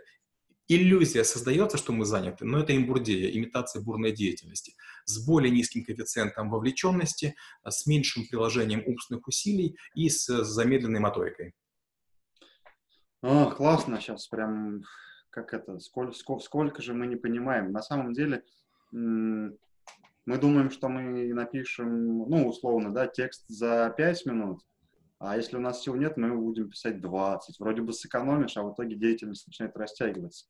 иллюзия 0.67 1.23
создается, 1.23 1.77
что 1.77 1.93
мы 1.93 2.05
заняты, 2.05 2.45
но 2.45 2.59
это 2.59 2.75
имбурдия, 2.75 3.29
имитация 3.31 3.81
бурной 3.81 4.11
деятельности, 4.11 4.73
с 5.05 5.25
более 5.25 5.51
низким 5.51 5.83
коэффициентом 5.83 6.49
вовлеченности, 6.49 7.35
с 7.67 7.85
меньшим 7.85 8.27
приложением 8.27 8.83
умственных 8.85 9.27
усилий 9.27 9.77
и 9.95 10.09
с 10.09 10.25
замедленной 10.43 10.99
моторикой. 10.99 11.53
О, 13.21 13.51
классно 13.51 13.99
сейчас 13.99 14.27
прям, 14.27 14.83
как 15.29 15.53
это, 15.53 15.79
сколько, 15.79 16.13
сколько, 16.13 16.43
сколько 16.43 16.81
же 16.81 16.93
мы 16.93 17.07
не 17.07 17.15
понимаем. 17.15 17.71
На 17.71 17.81
самом 17.81 18.13
деле, 18.13 18.43
мы 18.91 19.57
думаем, 20.25 20.69
что 20.69 20.89
мы 20.89 21.33
напишем, 21.33 22.29
ну, 22.29 22.47
условно, 22.47 22.93
да, 22.93 23.07
текст 23.07 23.45
за 23.47 23.93
5 23.95 24.25
минут, 24.25 24.61
а 25.19 25.35
если 25.35 25.57
у 25.57 25.59
нас 25.59 25.81
сил 25.81 25.95
нет, 25.95 26.17
мы 26.17 26.35
будем 26.35 26.69
писать 26.69 27.01
20. 27.01 27.59
Вроде 27.59 27.81
бы 27.81 27.93
сэкономишь, 27.93 28.57
а 28.57 28.63
в 28.63 28.73
итоге 28.73 28.95
деятельность 28.95 29.47
начинает 29.47 29.75
растягиваться. 29.75 30.45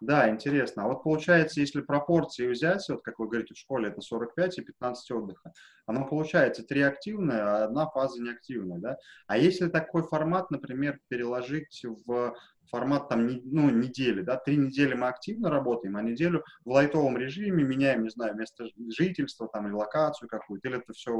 Да, 0.00 0.28
интересно. 0.28 0.84
А 0.84 0.88
вот 0.88 1.02
получается, 1.02 1.60
если 1.60 1.80
пропорции 1.80 2.48
взять, 2.48 2.84
вот 2.88 3.02
как 3.02 3.18
вы 3.18 3.28
говорите 3.28 3.54
в 3.54 3.58
школе, 3.58 3.88
это 3.88 4.00
45 4.00 4.58
и 4.58 4.62
15 4.62 5.10
отдыха, 5.12 5.52
оно 5.86 6.06
получается 6.06 6.62
три 6.62 6.82
активные, 6.82 7.40
а 7.40 7.64
одна 7.64 7.86
фаза 7.88 8.22
неактивная, 8.22 8.78
да? 8.78 8.96
А 9.26 9.38
если 9.38 9.68
такой 9.68 10.02
формат, 10.02 10.50
например, 10.50 10.98
переложить 11.08 11.84
в 12.06 12.34
формат 12.70 13.08
там, 13.08 13.26
ну, 13.26 13.70
недели, 13.70 14.22
да, 14.22 14.36
три 14.36 14.56
недели 14.56 14.94
мы 14.94 15.08
активно 15.08 15.50
работаем, 15.50 15.96
а 15.96 16.02
неделю 16.02 16.44
в 16.64 16.70
лайтовом 16.70 17.16
режиме 17.16 17.64
меняем, 17.64 18.04
не 18.04 18.10
знаю, 18.10 18.36
место 18.36 18.66
жительства 18.96 19.48
там 19.52 19.66
или 19.66 19.74
локацию 19.74 20.28
какую-то, 20.28 20.68
или 20.68 20.78
это 20.78 20.92
все... 20.92 21.12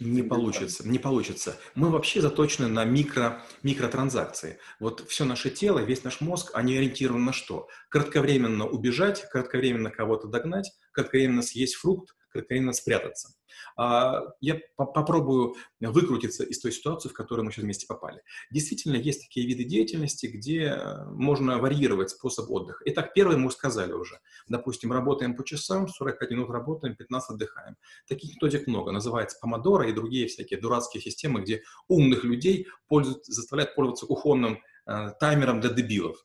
Не 0.00 0.22
получится, 0.22 0.88
не 0.88 0.98
получится. 0.98 1.56
Мы 1.74 1.90
вообще 1.90 2.20
заточены 2.20 2.68
на 2.68 2.84
микро, 2.84 3.42
микротранзакции. 3.62 4.58
Вот 4.80 5.04
все 5.08 5.24
наше 5.24 5.50
тело, 5.50 5.80
весь 5.80 6.04
наш 6.04 6.20
мозг, 6.20 6.50
они 6.54 6.76
ориентированы 6.76 7.24
на 7.24 7.32
что? 7.32 7.68
Кратковременно 7.88 8.66
убежать, 8.66 9.28
кратковременно 9.30 9.90
кого-то 9.90 10.28
догнать, 10.28 10.70
кратковременно 10.92 11.42
съесть 11.42 11.74
фрукт, 11.76 12.14
кратковременно 12.34 12.72
спрятаться. 12.72 13.34
А, 13.76 14.20
я 14.40 14.60
попробую 14.76 15.54
выкрутиться 15.80 16.44
из 16.44 16.60
той 16.60 16.72
ситуации, 16.72 17.08
в 17.08 17.12
которую 17.12 17.46
мы 17.46 17.52
сейчас 17.52 17.64
вместе 17.64 17.86
попали. 17.86 18.20
Действительно, 18.50 18.96
есть 18.96 19.22
такие 19.22 19.46
виды 19.46 19.64
деятельности, 19.64 20.26
где 20.26 20.64
э, 20.64 21.04
можно 21.06 21.58
варьировать 21.58 22.10
способ 22.10 22.50
отдыха. 22.50 22.82
Итак, 22.86 23.14
первый 23.14 23.36
мы 23.36 23.50
сказали 23.50 23.92
уже. 23.92 24.18
Допустим, 24.48 24.92
работаем 24.92 25.36
по 25.36 25.44
часам, 25.44 25.88
45 25.88 26.30
минут 26.30 26.50
работаем, 26.50 26.96
15 26.96 27.30
отдыхаем. 27.30 27.76
Таких 28.08 28.34
методик 28.34 28.66
много. 28.66 28.92
Называется 28.92 29.38
помодоро 29.40 29.88
и 29.88 29.92
другие 29.92 30.26
всякие 30.26 30.60
дурацкие 30.60 31.02
системы, 31.02 31.42
где 31.42 31.62
умных 31.88 32.24
людей 32.24 32.66
пользуют, 32.88 33.24
заставляют 33.26 33.74
пользоваться 33.74 34.06
кухонным 34.06 34.60
э, 34.86 35.10
таймером 35.20 35.60
для 35.60 35.70
дебилов. 35.70 36.24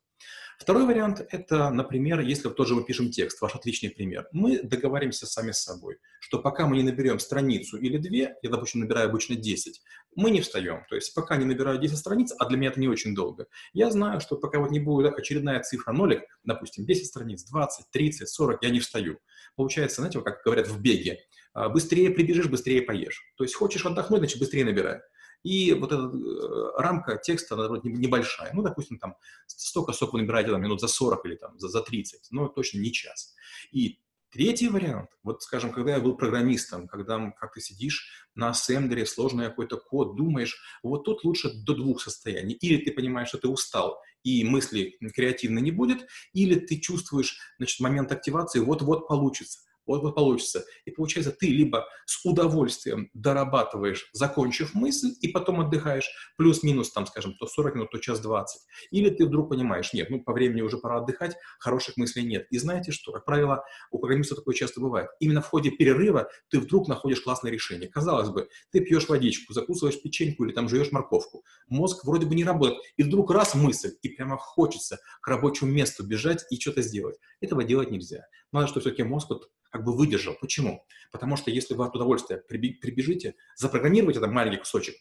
Второй 0.60 0.86
вариант– 0.86 1.26
это, 1.32 1.70
например, 1.70 2.20
если 2.20 2.50
тоже 2.50 2.76
мы 2.76 2.84
пишем 2.84 3.12
текст, 3.12 3.40
ваш 3.40 3.56
отличный 3.56 3.92
пример. 3.92 4.28
Мы 4.34 4.62
договоримся 4.62 5.26
сами 5.26 5.52
с 5.52 5.60
собой, 5.60 6.00
что 6.20 6.40
пока 6.40 6.68
мы 6.68 6.76
не 6.76 6.84
наберем 6.84 7.18
страницу 7.20 7.78
или 7.78 7.98
две, 7.98 8.36
я, 8.42 8.50
допустим, 8.50 8.82
набираю 8.82 9.08
обычно 9.08 9.38
10, 9.38 9.82
мы 10.16 10.32
не 10.32 10.42
встаем. 10.42 10.84
То 10.90 10.96
есть 10.96 11.16
пока 11.16 11.38
не 11.38 11.46
набираю 11.46 11.80
10 11.80 11.98
страниц, 11.98 12.34
а 12.38 12.46
для 12.46 12.58
меня 12.58 12.72
это 12.72 12.80
не 12.82 12.90
очень 12.90 13.16
долго, 13.16 13.48
я 13.72 13.90
знаю, 13.90 14.20
что 14.20 14.36
пока 14.36 14.60
вот 14.60 14.70
не 14.70 14.82
будет 14.82 15.18
очередная 15.18 15.62
цифра 15.62 15.94
нолик, 15.94 16.24
допустим, 16.44 16.86
10 16.86 17.08
страниц, 17.08 17.46
20, 17.46 17.86
30, 17.90 18.28
40, 18.28 18.62
я 18.62 18.70
не 18.70 18.82
встаю. 18.82 19.18
Получается, 19.56 20.02
знаете, 20.02 20.20
как 20.20 20.42
говорят 20.44 20.68
в 20.68 20.82
беге, 20.82 21.20
«А, 21.54 21.70
быстрее 21.70 22.10
прибежишь, 22.12 22.48
быстрее 22.48 22.82
поешь. 22.82 23.24
То 23.38 23.46
есть 23.46 23.56
хочешь 23.56 23.86
отдохнуть, 23.86 24.20
значит, 24.20 24.40
быстрее 24.40 24.66
набирай. 24.66 25.00
И 25.44 25.74
вот 25.74 25.92
эта 25.92 26.04
э, 26.04 26.82
рамка 26.82 27.18
текста, 27.18 27.56
она 27.56 27.80
небольшая. 27.84 28.52
Ну, 28.54 28.62
допустим, 28.62 29.00
там 29.00 29.16
столько, 29.48 29.94
сколько 29.94 30.14
вы 30.14 30.22
набираете, 30.22 30.52
там, 30.52 30.62
минут 30.62 30.82
за 30.82 30.88
40 30.88 31.26
или 31.26 31.36
там 31.36 31.58
за, 31.60 31.70
за 31.70 31.82
30, 31.82 32.28
но 32.32 32.48
точно 32.48 32.80
не 32.80 32.92
час. 32.92 33.36
И 33.72 34.00
Третий 34.32 34.70
вариант, 34.70 35.10
вот, 35.24 35.42
скажем, 35.42 35.72
когда 35.72 35.94
я 35.94 36.00
был 36.00 36.16
программистом, 36.16 36.88
когда 36.88 37.32
как 37.32 37.54
ты 37.54 37.62
сидишь 37.62 38.28
на 38.36 38.50
ассемблере, 38.50 39.08
сложный 39.08 39.46
какой-то 39.46 39.78
код, 39.78 40.16
думаешь, 40.16 40.62
вот 40.84 41.04
тут 41.06 41.24
лучше 41.24 41.52
до 41.52 41.74
двух 41.74 42.00
состояний. 42.00 42.54
Или 42.54 42.78
ты 42.78 42.92
понимаешь, 42.92 43.30
что 43.30 43.40
ты 43.40 43.48
устал, 43.48 44.00
и 44.22 44.44
мысли 44.44 44.98
креативно 45.16 45.58
не 45.58 45.72
будет, 45.72 46.06
или 46.34 46.60
ты 46.60 46.78
чувствуешь, 46.78 47.40
значит, 47.58 47.80
момент 47.80 48.12
активации, 48.12 48.60
вот-вот 48.60 49.08
получится 49.08 49.62
вот, 49.90 50.04
вот 50.04 50.16
получится. 50.16 50.64
И 50.86 50.92
получается, 50.92 51.32
ты 51.32 51.48
либо 51.48 51.88
с 52.06 52.24
удовольствием 52.24 53.10
дорабатываешь, 53.14 54.10
закончив 54.14 54.74
мысль, 54.76 55.10
и 55.22 55.28
потом 55.30 55.62
отдыхаешь, 55.62 56.10
плюс-минус, 56.38 56.92
там, 56.92 57.08
скажем, 57.08 57.34
то 57.40 57.48
40 57.48 57.76
минут, 57.76 57.92
то 57.92 57.98
час 57.98 58.20
20. 58.20 58.62
Или 58.92 59.10
ты 59.10 59.26
вдруг 59.26 59.50
понимаешь, 59.50 59.92
нет, 59.94 60.10
ну, 60.10 60.22
по 60.22 60.32
времени 60.32 60.62
уже 60.62 60.78
пора 60.78 61.00
отдыхать, 61.00 61.36
хороших 61.60 61.98
мыслей 61.98 62.24
нет. 62.24 62.46
И 62.52 62.60
знаете 62.60 62.92
что? 62.92 63.12
Как 63.12 63.26
правило, 63.26 63.64
у 63.92 63.98
программиста 63.98 64.36
такое 64.36 64.54
часто 64.54 64.80
бывает. 64.80 65.10
Именно 65.20 65.42
в 65.42 65.48
ходе 65.48 65.72
перерыва 65.72 66.30
ты 66.50 66.60
вдруг 66.60 66.88
находишь 66.88 67.22
классное 67.22 67.52
решение. 67.52 67.90
Казалось 67.90 68.30
бы, 68.30 68.48
ты 68.72 68.82
пьешь 68.82 69.10
водичку, 69.10 69.54
закусываешь 69.54 70.02
печеньку 70.02 70.46
или 70.46 70.54
там 70.54 70.70
жуешь 70.70 70.92
морковку. 70.92 71.44
Мозг 71.68 72.06
вроде 72.06 72.28
бы 72.28 72.36
не 72.36 72.44
работает. 72.44 72.80
И 72.98 73.04
вдруг 73.04 73.32
раз 73.32 73.56
мысль, 73.56 73.92
и 74.04 74.10
прямо 74.10 74.38
хочется 74.38 75.00
к 75.22 75.28
рабочему 75.28 75.72
месту 75.72 76.06
бежать 76.06 76.46
и 76.52 76.60
что-то 76.60 76.84
сделать. 76.84 77.18
Этого 77.42 77.64
делать 77.64 77.90
нельзя. 77.90 78.26
Надо, 78.52 78.68
чтобы 78.68 78.82
все-таки 78.82 79.04
мозг 79.04 79.30
вот 79.30 79.50
как 79.70 79.84
бы 79.84 79.96
выдержал. 79.96 80.36
Почему? 80.40 80.86
Потому 81.12 81.38
что 81.38 81.52
если 81.52 81.74
вы 81.74 81.86
от 81.86 81.96
удовольствия 81.96 82.38
прибежите, 82.38 83.36
запрограммируете 83.56 84.20
этот 84.20 84.32
маленький 84.32 84.60
кусочек, 84.60 84.96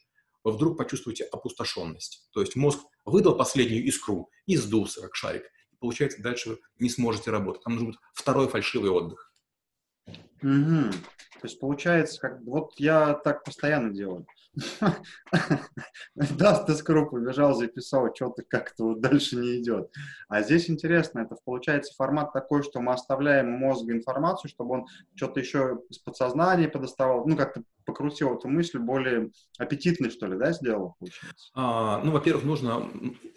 вы 0.45 0.53
вдруг 0.53 0.79
почувствуете 0.79 1.25
опустошенность. 1.25 2.29
То 2.33 2.41
есть 2.41 2.57
мозг 2.57 2.81
выдал 3.05 3.37
последнюю 3.37 3.85
искру 3.85 4.31
и 4.47 4.57
сдулся, 4.57 5.01
как 5.03 5.15
шарик. 5.15 5.45
И 5.73 5.77
получается, 5.77 6.23
дальше 6.23 6.51
вы 6.51 6.59
не 6.79 6.91
сможете 6.91 7.31
работать. 7.31 7.63
Там 7.65 7.75
нужен 7.75 7.99
второй 8.15 8.49
фальшивый 8.49 8.91
отдых. 8.91 9.33
Угу. 10.43 10.91
То 11.41 11.45
есть 11.45 11.61
получается, 11.61 12.21
как 12.21 12.41
вот 12.43 12.73
я 12.79 13.15
так 13.15 13.45
постоянно 13.45 13.93
делаю. 13.93 14.27
Да, 16.15 16.65
ты 16.65 16.75
скоро 16.75 17.05
побежал, 17.05 17.55
записал, 17.55 18.15
что-то 18.15 18.43
как-то 18.43 18.85
вот 18.85 19.01
дальше 19.01 19.37
не 19.37 19.61
идет. 19.61 19.93
А 20.29 20.43
здесь 20.43 20.69
интересно, 20.69 21.21
это 21.21 21.37
получается 21.45 21.95
формат 21.97 22.33
такой, 22.33 22.63
что 22.63 22.81
мы 22.81 22.93
оставляем 22.93 23.51
мозгу 23.53 23.93
информацию, 23.93 24.51
чтобы 24.51 24.75
он 24.75 24.87
что-то 25.15 25.41
еще 25.41 25.81
из 25.89 25.99
подсознания 25.99 26.69
подоставал, 26.69 27.27
ну, 27.27 27.37
как-то 27.37 27.63
покрутил 27.85 28.35
эту 28.35 28.49
мысль 28.49 28.79
более 28.79 29.31
аппетитной, 29.59 30.11
что 30.11 30.27
ли, 30.27 30.37
да, 30.37 30.53
сделал, 30.53 30.97
получается? 30.99 31.51
А, 31.55 32.03
ну, 32.05 32.13
во-первых, 32.13 32.45
нужно 32.45 32.87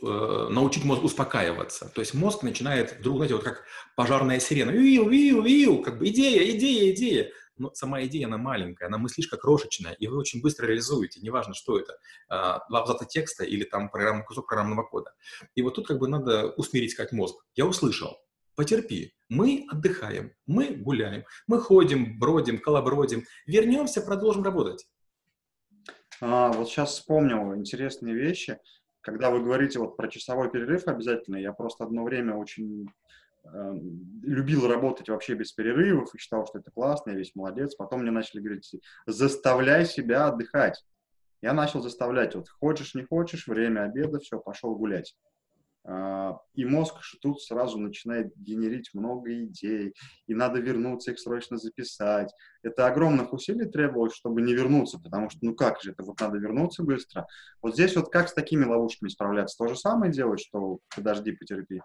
э, 0.04 0.48
научить 0.50 0.84
мозг 0.84 1.04
успокаиваться. 1.04 1.90
То 1.96 2.02
есть 2.02 2.14
мозг 2.14 2.44
начинает 2.44 3.00
вдруг, 3.00 3.18
знаете, 3.18 3.36
вот 3.36 3.44
как 3.46 3.64
пожарная 3.96 4.40
сирена. 4.40 4.72
Виу, 4.72 5.08
виу, 5.08 5.42
виу, 5.42 5.82
как 5.82 6.00
бы 6.00 6.10
идея, 6.10 6.52
идея, 6.56 6.94
идея 6.94 7.32
но 7.62 7.72
сама 7.74 8.04
идея, 8.06 8.26
она 8.26 8.38
маленькая, 8.38 8.88
она 8.88 8.98
мыслишка 8.98 9.38
крошечная, 9.38 9.94
и 9.94 10.08
вы 10.08 10.18
очень 10.18 10.42
быстро 10.42 10.66
реализуете, 10.66 11.22
неважно, 11.22 11.54
что 11.54 11.80
это, 11.80 11.98
два 12.28 12.82
абзаца 12.82 13.06
текста 13.06 13.44
или 13.44 13.64
там 13.64 13.90
программ, 13.90 14.26
кусок 14.26 14.48
программного 14.48 14.84
кода. 14.84 15.14
И 15.56 15.62
вот 15.62 15.76
тут 15.76 15.88
как 15.88 16.00
бы 16.00 16.08
надо 16.08 16.50
усмирить 16.58 16.96
как 16.96 17.12
мозг. 17.12 17.36
Я 17.56 17.68
услышал, 17.68 18.18
потерпи, 18.56 19.14
мы 19.30 19.66
отдыхаем, 19.72 20.34
мы 20.48 20.70
гуляем, 20.70 21.24
мы 21.48 21.60
ходим, 21.60 22.18
бродим, 22.18 22.60
колобродим, 22.60 23.26
вернемся, 23.46 24.02
продолжим 24.02 24.44
работать. 24.44 24.88
А, 26.20 26.52
вот 26.52 26.68
сейчас 26.68 26.94
вспомнил 26.94 27.56
интересные 27.56 28.16
вещи. 28.16 28.58
Когда 29.02 29.32
вы 29.32 29.44
говорите 29.44 29.80
вот 29.80 29.98
про 29.98 30.08
часовой 30.08 30.52
перерыв 30.52 30.88
обязательно, 30.88 31.38
я 31.38 31.54
просто 31.54 31.84
одно 31.84 32.04
время 32.04 32.36
очень 32.36 32.88
любил 33.44 34.68
работать 34.68 35.10
вообще 35.10 35.34
без 35.34 35.52
перерывов 35.52 36.14
и 36.14 36.18
считал, 36.18 36.46
что 36.46 36.60
это 36.60 36.72
классно, 36.72 37.12
я 37.12 37.18
весь 37.18 37.36
молодец. 37.36 37.76
Потом 37.76 38.02
мне 38.02 38.12
начали 38.12 38.40
говорить, 38.40 38.76
заставляй 39.06 39.86
себя 39.86 40.28
отдыхать. 40.28 40.84
Я 41.42 41.54
начал 41.54 41.82
заставлять, 41.82 42.36
вот 42.36 42.50
хочешь, 42.50 42.94
не 42.94 43.04
хочешь, 43.04 43.48
время 43.48 43.84
обеда, 43.84 44.20
все, 44.20 44.40
пошел 44.40 44.76
гулять. 44.76 45.16
А, 45.84 46.38
и 46.54 46.64
мозг 46.64 46.98
тут 47.22 47.42
сразу 47.42 47.80
начинает 47.80 48.32
генерить 48.38 48.92
много 48.94 49.34
идей, 49.46 49.96
и 50.28 50.36
надо 50.36 50.60
вернуться, 50.60 51.12
их 51.12 51.20
срочно 51.20 51.58
записать. 51.58 52.32
Это 52.62 52.86
огромных 52.86 53.34
усилий 53.34 53.66
требовалось, 53.66 54.14
чтобы 54.14 54.44
не 54.44 54.54
вернуться, 54.54 55.00
потому 55.00 55.32
что, 55.32 55.40
ну 55.42 55.56
как 55.56 55.82
же, 55.82 55.92
это 55.92 56.04
вот 56.04 56.20
надо 56.20 56.38
вернуться 56.38 56.84
быстро. 56.84 57.26
Вот 57.64 57.74
здесь 57.74 57.96
вот 57.96 58.12
как 58.12 58.30
с 58.30 58.34
такими 58.34 58.64
ловушками 58.64 59.10
справляться? 59.10 59.58
То 59.58 59.68
же 59.68 59.76
самое 59.76 60.12
делать, 60.12 60.40
что 60.40 60.78
подожди, 60.96 61.32
потерпи? 61.32 61.82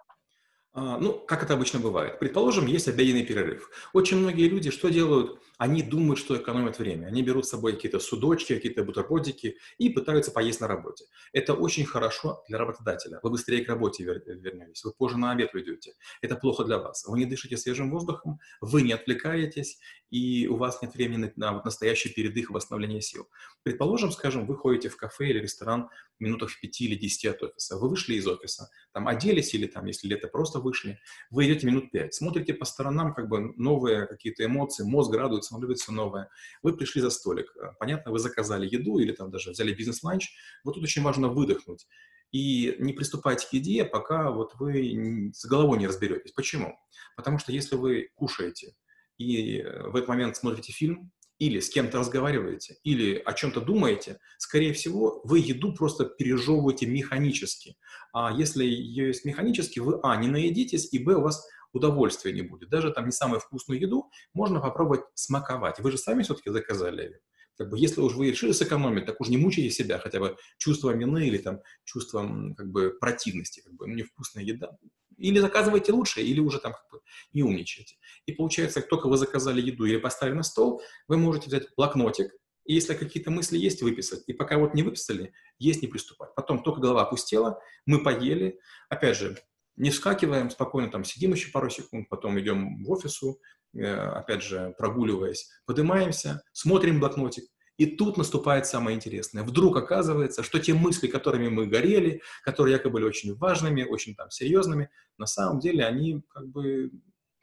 А, 0.79 0.99
ну, 0.99 1.15
как 1.15 1.43
это 1.43 1.55
обычно 1.55 1.81
бывает. 1.81 2.19
Предположим, 2.19 2.67
есть 2.67 2.87
обеденный 2.87 3.25
перерыв. 3.25 3.71
Очень 3.95 4.19
многие 4.19 4.47
люди 4.47 4.71
что 4.71 4.91
делают? 4.91 5.41
Они 5.57 5.83
думают, 5.83 6.19
что 6.19 6.37
экономят 6.37 6.79
время. 6.79 7.07
Они 7.07 7.23
берут 7.23 7.47
с 7.47 7.49
собой 7.49 7.73
какие-то 7.73 7.99
судочки, 7.99 8.55
какие-то 8.55 8.85
бутербродики 8.85 9.57
и 9.79 9.89
пытаются 9.89 10.33
поесть 10.33 10.61
на 10.61 10.69
работе. 10.69 11.07
Это 11.33 11.55
очень 11.55 11.87
хорошо 11.87 12.45
для 12.47 12.59
работодателя. 12.59 13.21
Вы 13.23 13.31
быстрее 13.31 13.65
к 13.65 13.69
работе 13.71 14.05
вер- 14.05 14.23
вернетесь, 14.27 14.85
вы 14.85 14.93
позже 14.93 15.17
на 15.17 15.33
обед 15.33 15.55
уйдете. 15.55 15.95
Это 16.21 16.37
плохо 16.37 16.63
для 16.65 16.77
вас. 16.77 17.07
Вы 17.07 17.21
не 17.21 17.25
дышите 17.25 17.57
свежим 17.57 17.91
воздухом, 17.91 18.39
вы 18.61 18.83
не 18.83 18.93
отвлекаетесь, 18.93 19.79
и 20.11 20.47
у 20.47 20.57
вас 20.57 20.83
нет 20.83 20.95
времени 20.95 21.33
на, 21.37 21.53
на 21.53 21.63
настоящий 21.65 22.11
передых 22.11 22.51
и 22.51 22.53
восстановление 22.53 23.01
сил. 23.01 23.31
Предположим, 23.63 24.13
скажем, 24.13 24.47
вы 24.47 24.57
ходите 24.57 24.91
в 24.91 24.97
кафе 24.99 25.31
или 25.31 25.39
ресторан 25.39 25.89
минутах 26.19 26.51
в 26.51 26.61
5 26.61 26.81
или 26.83 26.95
10 26.95 27.27
от 27.27 27.43
офиса. 27.43 27.77
Вы 27.77 27.89
вышли 27.89 28.15
из 28.15 28.27
офиса, 28.27 28.71
там 28.93 29.09
оделись 29.09 29.55
или 29.55 29.67
там, 29.67 29.87
если 29.87 30.09
лето, 30.09 30.29
просто 30.29 30.61
вышли. 30.67 30.99
Вы 31.31 31.47
идете 31.47 31.67
минут 31.67 31.91
5, 31.93 32.15
смотрите 32.15 32.53
по 32.53 32.65
сторонам, 32.65 33.15
как 33.15 33.29
бы 33.29 33.55
новые 33.57 34.07
какие-то 34.07 34.45
эмоции, 34.45 34.85
мозг 34.85 35.15
радуется, 35.15 35.55
он 35.55 35.63
любит 35.63 35.79
все 35.79 35.93
новое. 35.93 36.29
Вы 36.63 36.77
пришли 36.77 37.01
за 37.01 37.11
столик. 37.11 37.55
Понятно, 37.79 38.11
вы 38.11 38.19
заказали 38.19 38.67
еду 38.67 38.99
или 38.99 39.13
там 39.13 39.31
даже 39.31 39.51
взяли 39.51 39.73
бизнес-ланч. 39.73 40.33
Вот 40.65 40.75
тут 40.75 40.83
очень 40.83 41.03
важно 41.03 41.29
выдохнуть. 41.29 41.87
И 42.33 42.75
не 42.81 42.93
приступайте 42.93 43.47
к 43.47 43.53
еде, 43.53 43.85
пока 43.85 44.31
вот 44.31 44.55
вы 44.59 45.31
с 45.33 45.45
головой 45.47 45.79
не 45.79 45.87
разберетесь. 45.87 46.33
Почему? 46.33 46.77
Потому 47.17 47.39
что 47.39 47.53
если 47.53 47.77
вы 47.77 48.11
кушаете, 48.17 48.75
и 49.19 49.61
э, 49.61 49.89
в 49.89 49.97
этот 49.97 50.09
момент 50.09 50.37
смотрите 50.37 50.73
фильм, 50.73 51.11
или 51.39 51.61
с 51.61 51.69
кем-то 51.69 51.99
разговариваете, 51.99 52.77
или 52.83 53.21
о 53.25 53.33
чем-то 53.33 53.61
думаете, 53.61 54.19
скорее 54.39 54.73
всего, 54.73 55.21
вы 55.25 55.41
еду 55.41 55.75
просто 55.75 56.05
пережевываете 56.05 56.87
механически. 56.87 57.77
А 58.13 58.33
если 58.33 58.65
ее 58.65 59.09
есть 59.09 59.25
механически, 59.25 59.81
вы, 59.81 60.01
а, 60.03 60.17
не 60.17 60.29
наедитесь, 60.29 60.93
и, 60.93 60.99
б, 60.99 61.17
у 61.17 61.23
вас 61.23 61.47
удовольствия 61.73 62.33
не 62.33 62.43
будет. 62.43 62.71
Даже 62.71 62.91
там 62.91 63.07
не 63.07 63.13
самую 63.13 63.41
вкусную 63.41 63.81
еду 63.81 64.11
можно 64.33 64.61
попробовать 64.61 65.03
смаковать. 65.15 65.79
Вы 65.81 65.91
же 65.91 65.99
сами 65.99 66.23
все-таки 66.23 66.51
заказали 66.51 67.21
как 67.59 67.71
бы, 67.71 67.79
если 67.79 68.01
уж 68.01 68.15
вы 68.15 68.31
решили 68.31 68.53
сэкономить, 68.53 69.07
так 69.07 69.21
уж 69.21 69.29
не 69.29 69.39
мучайте 69.39 69.71
себя 69.71 69.99
хотя 69.99 70.21
бы 70.21 70.37
чувством 70.59 70.99
вины 70.99 71.27
или 71.27 71.39
там 71.39 71.61
чувством 71.85 72.55
как 72.55 72.71
бы 72.71 72.97
противности, 73.01 73.61
как 73.61 73.75
бы 73.75 73.87
ну, 73.87 73.95
невкусная 73.95 74.45
еда. 74.45 74.77
Или 75.17 75.39
заказывайте 75.39 75.93
лучше, 75.93 76.21
или 76.21 76.41
уже 76.41 76.59
там 76.59 76.73
как 76.73 76.87
бы 76.91 77.01
не 77.33 77.43
умничайте. 77.43 77.97
И 78.27 78.33
получается, 78.33 78.81
как 78.81 78.91
только 78.91 79.09
вы 79.09 79.17
заказали 79.17 79.61
еду 79.61 79.85
или 79.85 79.97
поставили 79.97 80.35
на 80.35 80.43
стол, 80.43 80.83
вы 81.09 81.17
можете 81.17 81.47
взять 81.47 81.69
блокнотик, 81.77 82.33
и 82.67 82.75
если 82.75 82.95
какие-то 82.95 83.31
мысли 83.31 83.57
есть, 83.57 83.83
выписать. 83.83 84.25
И 84.27 84.33
пока 84.33 84.59
вот 84.59 84.75
не 84.75 84.83
выписали, 84.83 85.33
есть 85.59 85.83
не 85.83 85.89
приступать. 85.89 86.35
Потом 86.35 86.63
только 86.63 86.81
голова 86.81 87.03
опустела, 87.03 87.61
мы 87.87 88.03
поели. 88.03 88.59
Опять 88.89 89.17
же, 89.17 89.39
не 89.77 89.91
вскакиваем, 89.91 90.51
спокойно 90.51 90.91
там 90.91 91.05
сидим 91.05 91.33
еще 91.33 91.51
пару 91.51 91.71
секунд, 91.71 92.09
потом 92.09 92.39
идем 92.41 92.83
в 92.83 92.91
офису, 92.91 93.41
э, 93.75 93.87
опять 93.87 94.43
же, 94.43 94.75
прогуливаясь, 94.79 95.49
поднимаемся, 95.65 96.43
смотрим 96.53 96.99
блокнотик, 96.99 97.45
и 97.77 97.87
тут 97.87 98.17
наступает 98.17 98.67
самое 98.67 98.97
интересное. 98.97 99.43
Вдруг 99.43 99.77
оказывается, 99.77 100.43
что 100.43 100.59
те 100.59 100.75
мысли, 100.75 101.09
которыми 101.09 101.49
мы 101.49 101.67
горели, 101.67 102.23
которые 102.43 102.75
якобы 102.75 102.95
были 102.95 103.05
очень 103.05 103.35
важными, 103.35 103.83
очень 103.83 104.15
там 104.15 104.31
серьезными, 104.31 104.91
на 105.19 105.27
самом 105.27 105.61
деле 105.61 105.85
они 105.85 106.23
как 106.29 106.49
бы 106.49 106.91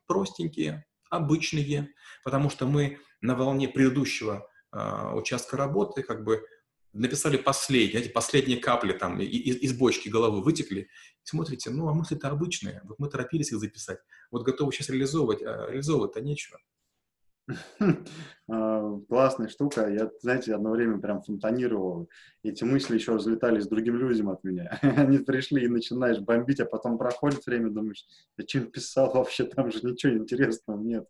простенькие, 0.08 0.86
обычные, 1.10 1.94
потому 2.24 2.50
что 2.50 2.66
мы 2.66 3.00
на 3.22 3.36
волне 3.36 3.68
предыдущего 3.68 4.48
э, 4.72 5.12
участка 5.14 5.58
работы 5.58 6.02
как 6.02 6.24
бы 6.24 6.44
написали 6.92 7.38
последние, 7.38 8.02
эти 8.02 8.10
последние 8.10 8.58
капли 8.58 8.94
там 8.94 9.20
из, 9.20 9.58
из 9.58 9.78
бочки 9.78 10.10
головы 10.10 10.42
вытекли. 10.42 10.90
Смотрите, 11.24 11.70
ну 11.70 11.88
а 11.88 11.94
мысли-то 11.94 12.30
обычные, 12.30 12.82
вот 12.84 13.00
мы 13.00 13.10
торопились 13.10 13.52
их 13.52 13.60
записать, 13.60 14.00
вот 14.32 14.44
готовы 14.44 14.72
сейчас 14.72 14.90
реализовывать, 14.90 15.42
а 15.44 15.68
реализовывать-то 15.70 16.22
нечего. 16.22 16.60
А, 18.50 19.00
классная 19.08 19.48
штука. 19.48 19.88
Я, 19.90 20.12
знаете, 20.20 20.54
одно 20.54 20.72
время 20.72 21.00
прям 21.00 21.22
фонтанировал. 21.22 22.10
Эти 22.44 22.66
мысли 22.66 22.96
еще 22.96 23.14
разлетались 23.14 23.68
другим 23.68 23.96
людям 23.96 24.30
от 24.30 24.44
меня. 24.44 24.78
Они 24.82 25.20
пришли 25.20 25.64
и 25.64 25.70
начинаешь 25.70 26.20
бомбить, 26.20 26.60
а 26.60 26.66
потом 26.66 26.98
проходит 26.98 27.46
время, 27.46 27.70
думаешь, 27.70 28.06
я 28.38 28.46
чем 28.46 28.70
писал 28.70 29.14
вообще, 29.14 29.46
там 29.46 29.72
же 29.72 29.80
ничего 29.84 30.14
интересного 30.18 30.82
нет. 30.82 31.08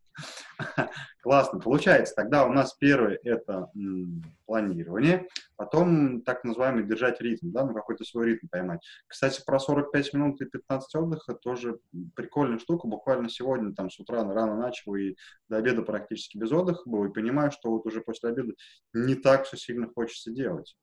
Классно. 1.24 1.58
Получается, 1.62 2.16
тогда 2.16 2.46
у 2.46 2.52
нас 2.52 2.74
первый— 2.74 3.16
это 3.24 3.70
м, 3.76 4.22
планирование, 4.46 5.30
потом 5.56 6.22
так 6.22 6.44
называемый 6.44 6.84
держать 6.84 7.22
ритм, 7.22 7.52
да, 7.54 7.66
ну 7.66 7.74
какой-то 7.74 8.04
свой 8.04 8.26
ритм 8.26 8.48
поймать. 8.52 8.82
Кстати, 9.08 9.42
про 9.46 9.58
45 9.58 10.14
минут 10.14 10.42
и 10.42 10.46
15 10.46 10.94
отдыха 10.96 11.34
тоже 11.34 11.80
прикольная 12.14 12.60
штука. 12.60 12.90
Буквально 12.90 13.30
сегодня 13.30 13.74
там 13.74 13.90
с 13.90 13.98
утра 14.02 14.22
рано 14.26 14.58
начал 14.58 14.96
и 14.96 15.16
до 15.48 15.56
обеда 15.56 15.82
практически 15.82 16.38
без 16.38 16.52
отдыха 16.52 16.82
был, 16.90 17.06
и 17.06 17.14
понимаю, 17.14 17.52
что 17.52 17.72
вот 17.72 17.86
уже 17.86 18.02
после 18.02 18.32
обеда 18.32 18.52
не 18.94 19.16
так 19.16 19.46
все 19.46 19.56
сильно 19.56 19.88
хочется 19.88 20.30
делать. 20.30 20.76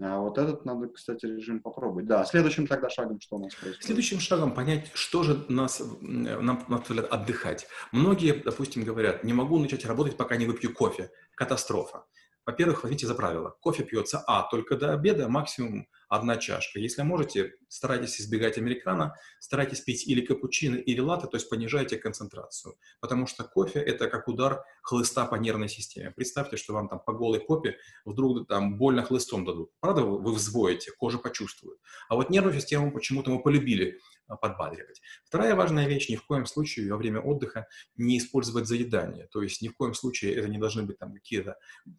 А 0.00 0.20
вот 0.20 0.38
этот 0.38 0.64
надо, 0.64 0.88
кстати, 0.88 1.26
режим 1.26 1.60
попробовать. 1.60 2.06
Да, 2.06 2.24
следующим 2.24 2.68
тогда 2.68 2.88
шагом 2.88 3.20
что 3.20 3.36
у 3.36 3.42
нас 3.42 3.54
происходит? 3.54 3.84
Следующим 3.84 4.20
шагом 4.20 4.54
понять, 4.54 4.90
что 4.94 5.24
же 5.24 5.44
нас, 5.48 5.82
нам 6.00 6.64
позволяет 6.66 7.10
отдыхать. 7.10 7.66
Многие, 7.90 8.32
допустим, 8.32 8.84
говорят, 8.84 9.24
не 9.24 9.32
могу 9.32 9.58
начать 9.58 9.84
работать, 9.84 10.16
пока 10.16 10.36
не 10.36 10.46
выпью 10.46 10.72
кофе. 10.72 11.10
Катастрофа. 11.34 12.04
Во-первых, 12.46 12.82
возьмите 12.84 13.06
за 13.06 13.14
правило. 13.14 13.56
Кофе 13.60 13.82
пьется, 13.82 14.22
а, 14.26 14.48
только 14.48 14.76
до 14.76 14.92
обеда, 14.92 15.28
максимум 15.28 15.88
одна 16.08 16.36
чашка. 16.36 16.80
Если 16.80 17.02
можете, 17.02 17.54
старайтесь 17.68 18.20
избегать 18.20 18.58
американо, 18.58 19.14
старайтесь 19.38 19.80
пить 19.80 20.06
или 20.06 20.20
капучино, 20.20 20.76
или 20.76 21.00
латте, 21.00 21.26
то 21.26 21.36
есть 21.36 21.48
понижайте 21.48 21.96
концентрацию. 21.96 22.74
Потому 23.00 23.26
что 23.26 23.44
кофе– 23.44 23.78
это 23.86 24.08
как 24.08 24.28
удар 24.28 24.64
хлыста 24.82 25.26
по 25.26 25.36
нервной 25.36 25.68
системе. 25.68 26.10
Представьте, 26.10 26.56
что 26.56 26.72
вам 26.72 26.88
там 26.88 27.00
по 27.00 27.12
голой 27.12 27.40
попе 27.40 27.76
вдруг 28.04 28.48
там 28.48 28.78
больно 28.78 29.02
хлыстом 29.02 29.44
дадут. 29.44 29.70
Правда, 29.80 30.02
вы 30.02 30.32
взвоите, 30.32 30.92
кожа 30.92 31.18
почувствует. 31.18 31.78
А 32.08 32.16
вот 32.16 32.30
нервную 32.30 32.58
систему 32.58 32.90
почему-то 32.92 33.30
мы 33.30 33.42
полюбили 33.42 33.98
а, 34.28 34.36
подбадривать. 34.36 35.00
Вторая 35.24 35.54
важная 35.54 35.88
вещь, 35.88 36.10
ни 36.10 36.16
в 36.16 36.26
коем 36.26 36.44
случае 36.44 36.90
во 36.90 36.98
время 36.98 37.20
отдыха 37.20 37.66
не 37.96 38.18
использовать 38.18 38.66
заедание. 38.66 39.26
То 39.32 39.42
есть 39.42 39.62
ни 39.62 39.68
в 39.68 39.74
коем 39.74 39.94
случае 39.94 40.34
это 40.34 40.48
не 40.48 40.58
должны 40.58 40.82
быть 40.82 40.98
там 40.98 41.14
какие-то 41.14 41.56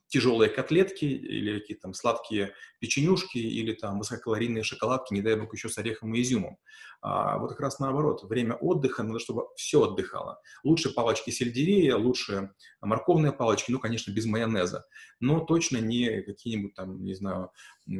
тяжелые 0.07 0.49
котлетки 0.49 1.05
или 1.05 1.59
какие-то 1.59 1.83
там 1.83 1.93
сладкие 1.95 2.53
печенюшки 2.79 3.39
или 3.39 3.73
там 3.73 3.98
высококалорийные 3.99 4.63
шоколадки, 4.63 5.13
не 5.13 5.21
дай 5.21 5.35
бог 5.35 5.53
еще 5.53 5.69
с 5.69 5.77
орехом 5.77 6.13
и 6.15 6.21
изюмом. 6.21 6.57
А 7.01 7.37
вот 7.37 7.49
как 7.49 7.59
раз 7.59 7.79
наоборот, 7.79 8.23
время 8.23 8.55
отдыха 8.55 9.03
надо, 9.03 9.19
чтобы 9.19 9.43
все 9.55 9.83
отдыхало. 9.83 10.41
Лучше 10.63 10.93
палочки 10.93 11.29
сельдерея, 11.29 11.95
лучше 11.95 12.51
морковные 12.81 13.31
палочки, 13.31 13.71
ну, 13.71 13.79
конечно, 13.79 14.11
без 14.11 14.25
майонеза, 14.25 14.85
но 15.19 15.39
точно 15.39 15.77
не 15.77 16.21
какие-нибудь 16.21 16.73
там, 16.73 17.03
не 17.03 17.13
знаю, 17.13 17.51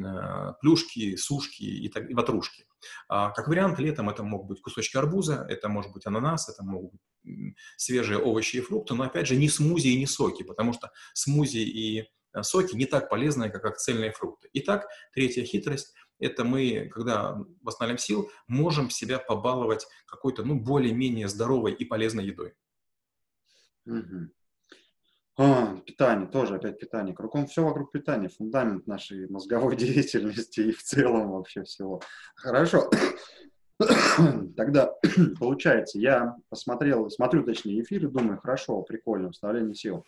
а, 0.06 0.54
плюшки, 0.54 1.16
сушки 1.16 1.64
и, 1.64 1.90
так, 1.90 2.10
и 2.10 2.14
ватрушки. 2.14 2.66
А, 3.08 3.32
как 3.32 3.48
вариант, 3.48 3.80
летом 3.80 4.10
это 4.10 4.24
могут 4.24 4.48
быть 4.48 4.62
кусочки 4.62 4.98
арбуза, 4.98 5.46
это 5.50 5.70
может 5.70 5.92
быть 5.92 6.06
ананас, 6.06 6.50
это 6.50 6.64
могут 6.64 6.94
быть 6.94 7.56
свежие 7.78 8.20
овощи 8.20 8.58
и 8.58 8.62
фрукты, 8.62 8.96
но 8.96 9.04
опять 9.04 9.28
же 9.28 9.36
не 9.36 9.50
смузи 9.50 9.90
и 9.90 10.00
не 10.00 10.08
соки, 10.08 10.44
потому 10.44 10.74
что 10.74 10.92
смузи 11.14 11.60
и 11.60 12.10
соки 12.42 12.76
не 12.76 12.86
так 12.86 13.10
полезны, 13.10 13.50
как, 13.50 13.62
как 13.62 13.78
цельные 13.78 14.12
фрукты. 14.12 14.50
Итак, 14.54 14.88
третья 15.14 15.44
хитрость– 15.44 15.94
это 16.20 16.44
мы, 16.44 16.90
когда 16.92 17.38
восстанавливаем 17.62 18.00
сил, 18.00 18.32
можем 18.48 18.90
себя 18.90 19.20
побаловать 19.20 19.88
какой-то, 20.06 20.44
ну, 20.44 20.60
более-менее 20.60 21.28
здоровой 21.28 21.74
и 21.74 21.86
полезной 21.86 22.26
едой. 22.26 22.54
Угу. 23.86 24.30
А, 25.42 25.78
питание, 25.86 26.28
тоже 26.28 26.56
опять 26.56 26.80
питание. 26.80 27.16
Кругом 27.16 27.48
все 27.48 27.64
вокруг 27.64 27.94
питания, 27.94 28.28
фундамент 28.28 28.88
нашей 28.88 29.30
мозговой 29.30 29.76
деятельности 29.78 30.60
и 30.60 30.72
в 30.72 30.84
целом 30.84 31.32
вообще 31.32 31.64
всего. 31.64 32.02
Хорошо. 32.36 32.90
Тогда, 34.58 34.94
получается, 35.40 35.98
я 35.98 36.36
посмотрел, 36.50 37.10
смотрю, 37.10 37.44
точнее, 37.44 37.82
эфир 37.82 38.04
и 38.04 38.10
думаю, 38.10 38.38
хорошо, 38.38 38.82
прикольно, 38.82 39.32
вставление 39.32 39.76
сил. 39.76 40.06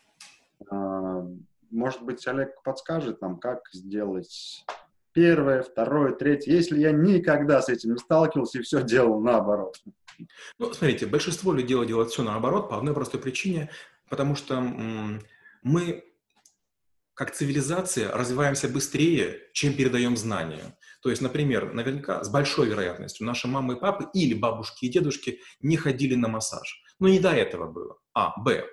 Может 1.72 2.04
быть, 2.04 2.26
Олег 2.28 2.62
подскажет 2.64 3.22
нам, 3.22 3.40
как 3.40 3.62
сделать 3.74 4.66
первое, 5.14 5.64
второе, 5.64 6.14
третье, 6.14 6.52
если 6.52 6.80
я 6.80 6.92
никогда 6.92 7.62
с 7.62 7.70
этим 7.70 7.94
не 7.94 7.98
сталкивался 7.98 8.60
и 8.60 8.62
все 8.62 8.84
делал 8.84 9.20
наоборот. 9.20 9.78
Ну, 10.60 10.72
смотрите, 10.74 11.06
большинство 11.08 11.52
людей 11.52 11.86
делают 11.86 12.12
все 12.12 12.24
наоборот 12.24 12.70
по 12.70 12.78
одной 12.78 12.94
простой 12.94 13.20
причине 13.20 13.70
потому 14.12 14.36
что 14.36 14.62
мы 15.64 16.04
как 17.14 17.32
цивилизация 17.32 18.12
развиваемся 18.12 18.68
быстрее, 18.68 19.40
чем 19.54 19.74
передаем 19.74 20.18
знания. 20.18 20.78
То 21.02 21.10
есть, 21.10 21.22
например, 21.22 21.74
наверняка 21.74 22.24
с 22.24 22.30
большой 22.30 22.68
вероятностью 22.68 23.26
наши 23.26 23.48
мамы 23.48 23.76
и 23.76 23.80
папы 23.80 24.08
или 24.14 24.34
бабушки 24.34 24.86
и 24.86 24.90
дедушки 24.90 25.40
не 25.62 25.78
ходили 25.78 26.16
на 26.16 26.28
массаж. 26.28 26.84
Но 27.00 27.08
не 27.08 27.20
до 27.20 27.32
этого 27.32 27.72
было. 27.72 27.98
А. 28.14 28.34
Б. 28.42 28.66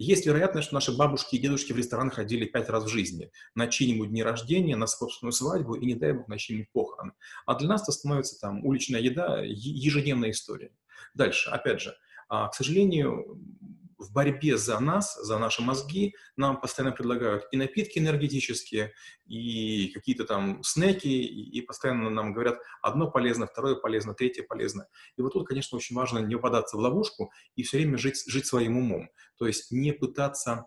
Есть 0.00 0.24
вероятность, 0.24 0.68
что 0.68 0.74
наши 0.76 0.96
бабушки 0.96 1.36
и 1.36 1.38
дедушки 1.38 1.74
в 1.74 1.76
ресторан 1.76 2.10
ходили 2.10 2.46
пять 2.46 2.70
раз 2.70 2.84
в 2.84 2.88
жизни. 2.88 3.30
На 3.54 3.66
чьи-нибудь 3.66 4.08
дни 4.08 4.22
рождения, 4.22 4.74
на 4.74 4.86
собственную 4.86 5.32
свадьбу 5.32 5.74
и, 5.74 5.84
не 5.84 5.94
дай 5.94 6.14
бог, 6.14 6.26
на 6.26 6.38
чьи-нибудь 6.38 6.70
похороны. 6.72 7.12
А 7.44 7.54
для 7.54 7.68
нас 7.68 7.82
это 7.82 7.92
становится 7.92 8.40
там 8.40 8.64
уличная 8.64 9.02
еда, 9.02 9.42
ежедневная 9.44 10.30
история. 10.30 10.72
Дальше, 11.12 11.50
опять 11.50 11.82
же, 11.82 11.94
а, 12.30 12.48
к 12.48 12.54
сожалению, 12.54 13.38
в 14.00 14.12
борьбе 14.12 14.56
за 14.56 14.80
нас, 14.80 15.14
за 15.22 15.38
наши 15.38 15.62
мозги, 15.62 16.14
нам 16.36 16.60
постоянно 16.60 16.94
предлагают 16.94 17.44
и 17.52 17.56
напитки 17.56 17.98
энергетические, 17.98 18.94
и 19.26 19.92
какие-то 19.94 20.24
там 20.24 20.62
снеки, 20.64 21.06
и, 21.06 21.60
постоянно 21.60 22.10
нам 22.10 22.32
говорят, 22.32 22.58
одно 22.82 23.10
полезно, 23.10 23.46
второе 23.46 23.76
полезно, 23.76 24.14
третье 24.14 24.42
полезно. 24.42 24.86
И 25.16 25.22
вот 25.22 25.34
тут, 25.34 25.46
конечно, 25.46 25.76
очень 25.76 25.94
важно 25.94 26.18
не 26.18 26.34
попадаться 26.34 26.76
в 26.76 26.80
ловушку 26.80 27.30
и 27.54 27.62
все 27.62 27.76
время 27.76 27.98
жить, 27.98 28.24
жить 28.26 28.46
своим 28.46 28.78
умом. 28.78 29.10
То 29.36 29.46
есть 29.46 29.70
не 29.70 29.92
пытаться 29.92 30.66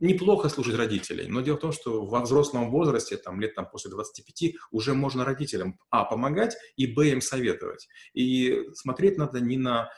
неплохо 0.00 0.48
слушать 0.48 0.76
родителей, 0.76 1.26
но 1.28 1.40
дело 1.40 1.56
в 1.56 1.60
том, 1.60 1.72
что 1.72 2.04
во 2.04 2.20
взрослом 2.20 2.70
возрасте, 2.70 3.16
там, 3.16 3.40
лет 3.40 3.54
там, 3.54 3.68
после 3.68 3.90
25, 3.90 4.54
уже 4.70 4.94
можно 4.94 5.24
родителям, 5.24 5.78
а, 5.90 6.04
помогать, 6.04 6.56
и, 6.76 6.86
б, 6.86 7.10
им 7.10 7.20
советовать. 7.20 7.88
И 8.14 8.68
смотреть 8.74 9.18
надо 9.18 9.40
не 9.40 9.56
на 9.56 9.90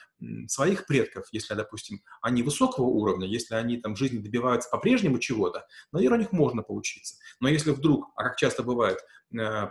своих 0.48 0.86
предков, 0.86 1.26
если, 1.32 1.54
допустим, 1.54 2.02
они 2.22 2.42
высокого 2.42 2.86
уровня, 2.86 3.26
если 3.26 3.54
они 3.54 3.76
там 3.78 3.94
в 3.94 3.98
жизни 3.98 4.18
добиваются 4.18 4.68
по-прежнему 4.70 5.18
чего-то, 5.18 5.66
наверное, 5.92 6.18
у 6.18 6.20
них 6.22 6.32
можно 6.32 6.62
поучиться. 6.62 7.16
Но 7.40 7.48
если 7.48 7.70
вдруг, 7.70 8.12
а 8.16 8.24
как 8.24 8.36
часто 8.36 8.62
бывает, 8.62 8.98
э, 9.36 9.68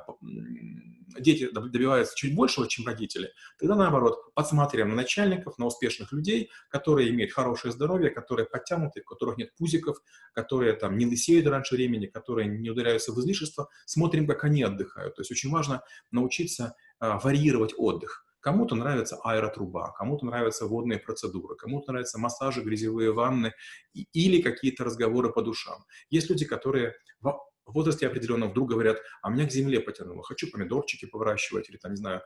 дети 1.19 1.49
добиваются 1.51 2.15
чуть 2.15 2.35
большего, 2.35 2.67
чем 2.67 2.85
родители, 2.85 3.31
тогда 3.59 3.75
наоборот, 3.75 4.33
подсматриваем 4.33 4.89
на 4.89 4.95
начальников, 4.95 5.57
на 5.57 5.65
успешных 5.65 6.11
людей, 6.11 6.49
которые 6.69 7.09
имеют 7.09 7.31
хорошее 7.31 7.71
здоровье, 7.71 8.09
которые 8.09 8.45
подтянуты, 8.45 9.01
у 9.01 9.05
которых 9.05 9.37
нет 9.37 9.55
пузиков, 9.55 9.97
которые 10.33 10.73
там 10.73 10.97
не 10.97 11.05
лысеют 11.05 11.47
раньше 11.47 11.75
времени, 11.75 12.07
которые 12.07 12.47
не 12.47 12.69
ударяются 12.69 13.11
в 13.13 13.19
излишество, 13.19 13.69
смотрим, 13.85 14.27
как 14.27 14.43
они 14.43 14.63
отдыхают. 14.63 15.15
То 15.15 15.21
есть 15.21 15.31
очень 15.31 15.51
важно 15.51 15.81
научиться 16.11 16.75
а, 16.99 17.19
варьировать 17.19 17.73
отдых. 17.77 18.25
Кому-то 18.43 18.75
нравится 18.75 19.17
аэротруба, 19.23 19.93
кому-то 19.93 20.25
нравятся 20.25 20.65
водные 20.65 20.99
процедуры, 20.99 21.55
кому-то 21.55 21.93
нравятся 21.93 22.19
массажи, 22.19 22.61
грязевые 22.61 23.13
ванны 23.13 23.53
или 23.93 24.41
какие-то 24.41 24.83
разговоры 24.83 25.31
по 25.31 25.41
душам. 25.41 25.85
Есть 26.09 26.29
люди, 26.29 26.43
которые 26.43 26.93
в 27.21 27.39
возрасте 27.65 28.05
определенно 28.05 28.47
вдруг 28.47 28.71
говорят, 28.71 28.97
а 29.21 29.29
меня 29.29 29.47
к 29.47 29.51
земле 29.51 29.79
потянуло, 29.79 30.23
хочу 30.23 30.51
помидорчики 30.51 31.05
повыращивать 31.05 31.69
или 31.69 31.77
там, 31.77 31.91
не 31.91 31.95
знаю, 31.95 32.21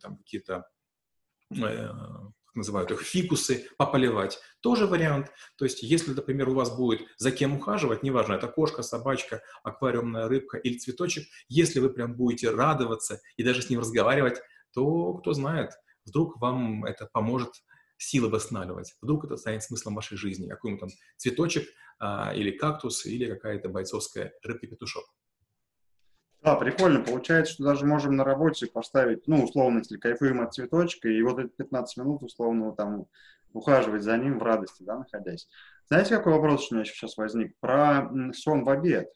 там 0.00 0.16
какие-то 0.16 0.66
э, 1.52 1.88
называют 2.54 2.90
их 2.90 3.02
фикусы, 3.02 3.68
пополивать. 3.78 4.40
Тоже 4.58 4.88
вариант. 4.88 5.30
То 5.56 5.66
есть, 5.66 5.84
если, 5.84 6.14
например, 6.14 6.48
у 6.48 6.54
вас 6.54 6.76
будет 6.76 7.02
за 7.16 7.30
кем 7.30 7.54
ухаживать, 7.54 8.02
неважно, 8.02 8.32
это 8.32 8.48
кошка, 8.48 8.82
собачка, 8.82 9.40
аквариумная 9.62 10.26
рыбка 10.26 10.56
или 10.56 10.78
цветочек, 10.78 11.28
если 11.48 11.78
вы 11.78 11.90
прям 11.90 12.16
будете 12.16 12.50
радоваться 12.50 13.20
и 13.36 13.44
даже 13.44 13.62
с 13.62 13.70
ним 13.70 13.78
разговаривать, 13.78 14.40
то, 14.74 15.14
кто 15.14 15.32
знает, 15.32 15.70
вдруг 16.04 16.40
вам 16.40 16.84
это 16.84 17.08
поможет 17.12 17.52
силы 17.96 18.28
восстанавливать. 18.28 18.94
Вдруг 19.00 19.24
это 19.24 19.36
станет 19.36 19.62
смыслом 19.62 19.94
вашей 19.94 20.16
жизни. 20.16 20.48
Какой-нибудь 20.48 20.80
там 20.80 20.90
цветочек 21.16 21.68
а, 21.98 22.32
или 22.34 22.50
кактус, 22.50 23.06
или 23.06 23.26
какая-то 23.26 23.68
бойцовская 23.68 24.32
рыбка-петушок. 24.42 25.04
Да, 26.42 26.56
прикольно. 26.56 27.02
Получается, 27.02 27.54
что 27.54 27.64
даже 27.64 27.86
можем 27.86 28.16
на 28.16 28.24
работе 28.24 28.66
поставить, 28.66 29.26
ну, 29.26 29.44
условно, 29.44 29.78
если 29.78 29.96
кайфуем 29.96 30.42
от 30.42 30.52
цветочка, 30.52 31.08
и 31.08 31.22
вот 31.22 31.38
эти 31.38 31.48
15 31.48 31.96
минут, 31.98 32.22
условно, 32.22 32.72
там, 32.72 33.06
ухаживать 33.54 34.02
за 34.02 34.18
ним 34.18 34.38
в 34.38 34.42
радости, 34.42 34.82
да, 34.82 34.98
находясь. 34.98 35.48
Знаете, 35.88 36.16
какой 36.16 36.34
вопрос 36.34 36.70
у 36.70 36.74
меня 36.74 36.84
сейчас 36.84 37.16
возник? 37.16 37.56
Про 37.60 38.10
сон 38.34 38.64
в 38.64 38.68
обед 38.68 39.08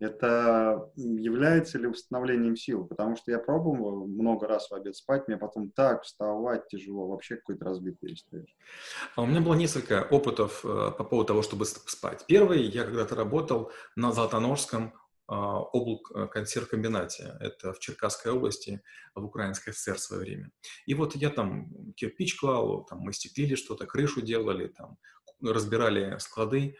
это 0.00 0.90
является 0.96 1.78
ли 1.78 1.86
восстановлением 1.86 2.56
сил? 2.56 2.84
Потому 2.86 3.16
что 3.16 3.30
я 3.30 3.38
пробовал 3.38 4.06
много 4.06 4.46
раз 4.46 4.70
в 4.70 4.74
обед 4.74 4.96
спать, 4.96 5.28
мне 5.28 5.36
потом 5.36 5.70
так 5.70 6.02
вставать 6.02 6.68
тяжело, 6.68 7.08
вообще 7.08 7.36
какой-то 7.36 7.64
разбитый 7.64 8.08
перестаешь. 8.08 8.56
А 9.16 9.22
у 9.22 9.26
меня 9.26 9.40
было 9.40 9.54
несколько 9.54 10.02
опытов 10.02 10.64
э, 10.64 10.90
по 10.96 11.04
поводу 11.04 11.28
того, 11.28 11.42
чтобы 11.42 11.64
спать. 11.64 12.24
Первый, 12.26 12.62
я 12.62 12.84
когда-то 12.84 13.14
работал 13.14 13.70
на 13.96 14.12
Золотоножском 14.12 14.86
э, 14.86 14.90
облук 15.28 16.10
э, 16.14 16.26
консервкомбинате. 16.26 17.36
Это 17.40 17.72
в 17.72 17.78
Черкасской 17.78 18.32
области, 18.32 18.82
в 19.14 19.24
Украинской 19.24 19.72
ССР 19.72 19.94
в 19.94 20.00
свое 20.00 20.22
время. 20.22 20.50
И 20.86 20.94
вот 20.94 21.14
я 21.16 21.30
там 21.30 21.92
кирпич 21.94 22.36
клал, 22.38 22.84
там 22.84 23.00
мы 23.00 23.12
стеклили 23.12 23.54
что-то, 23.54 23.86
крышу 23.86 24.22
делали, 24.22 24.66
там 24.68 24.98
разбирали 25.40 26.16
склады, 26.18 26.76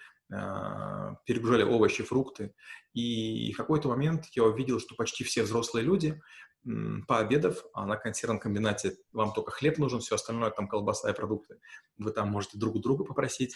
перегружали 1.27 1.63
овощи, 1.63 2.03
фрукты. 2.03 2.55
И 2.93 3.53
в 3.53 3.57
какой-то 3.57 3.89
момент 3.89 4.27
я 4.33 4.45
увидел, 4.45 4.81
что 4.81 4.95
почти 4.95 5.25
все 5.25 5.43
взрослые 5.43 5.85
люди, 5.85 6.21
пообедав, 7.07 7.63
а 7.75 7.85
на 7.85 7.97
консервном 7.97 8.41
комбинате 8.41 8.97
вам 9.13 9.33
только 9.35 9.51
хлеб 9.51 9.79
нужен, 9.79 10.01
все 10.01 10.15
остальное, 10.15 10.51
там 10.51 10.67
колбаса 10.67 11.11
и 11.11 11.15
продукты, 11.15 11.59
вы 11.99 12.11
там 12.11 12.31
можете 12.31 12.59
друг 12.59 12.81
друга 12.81 13.05
попросить, 13.05 13.55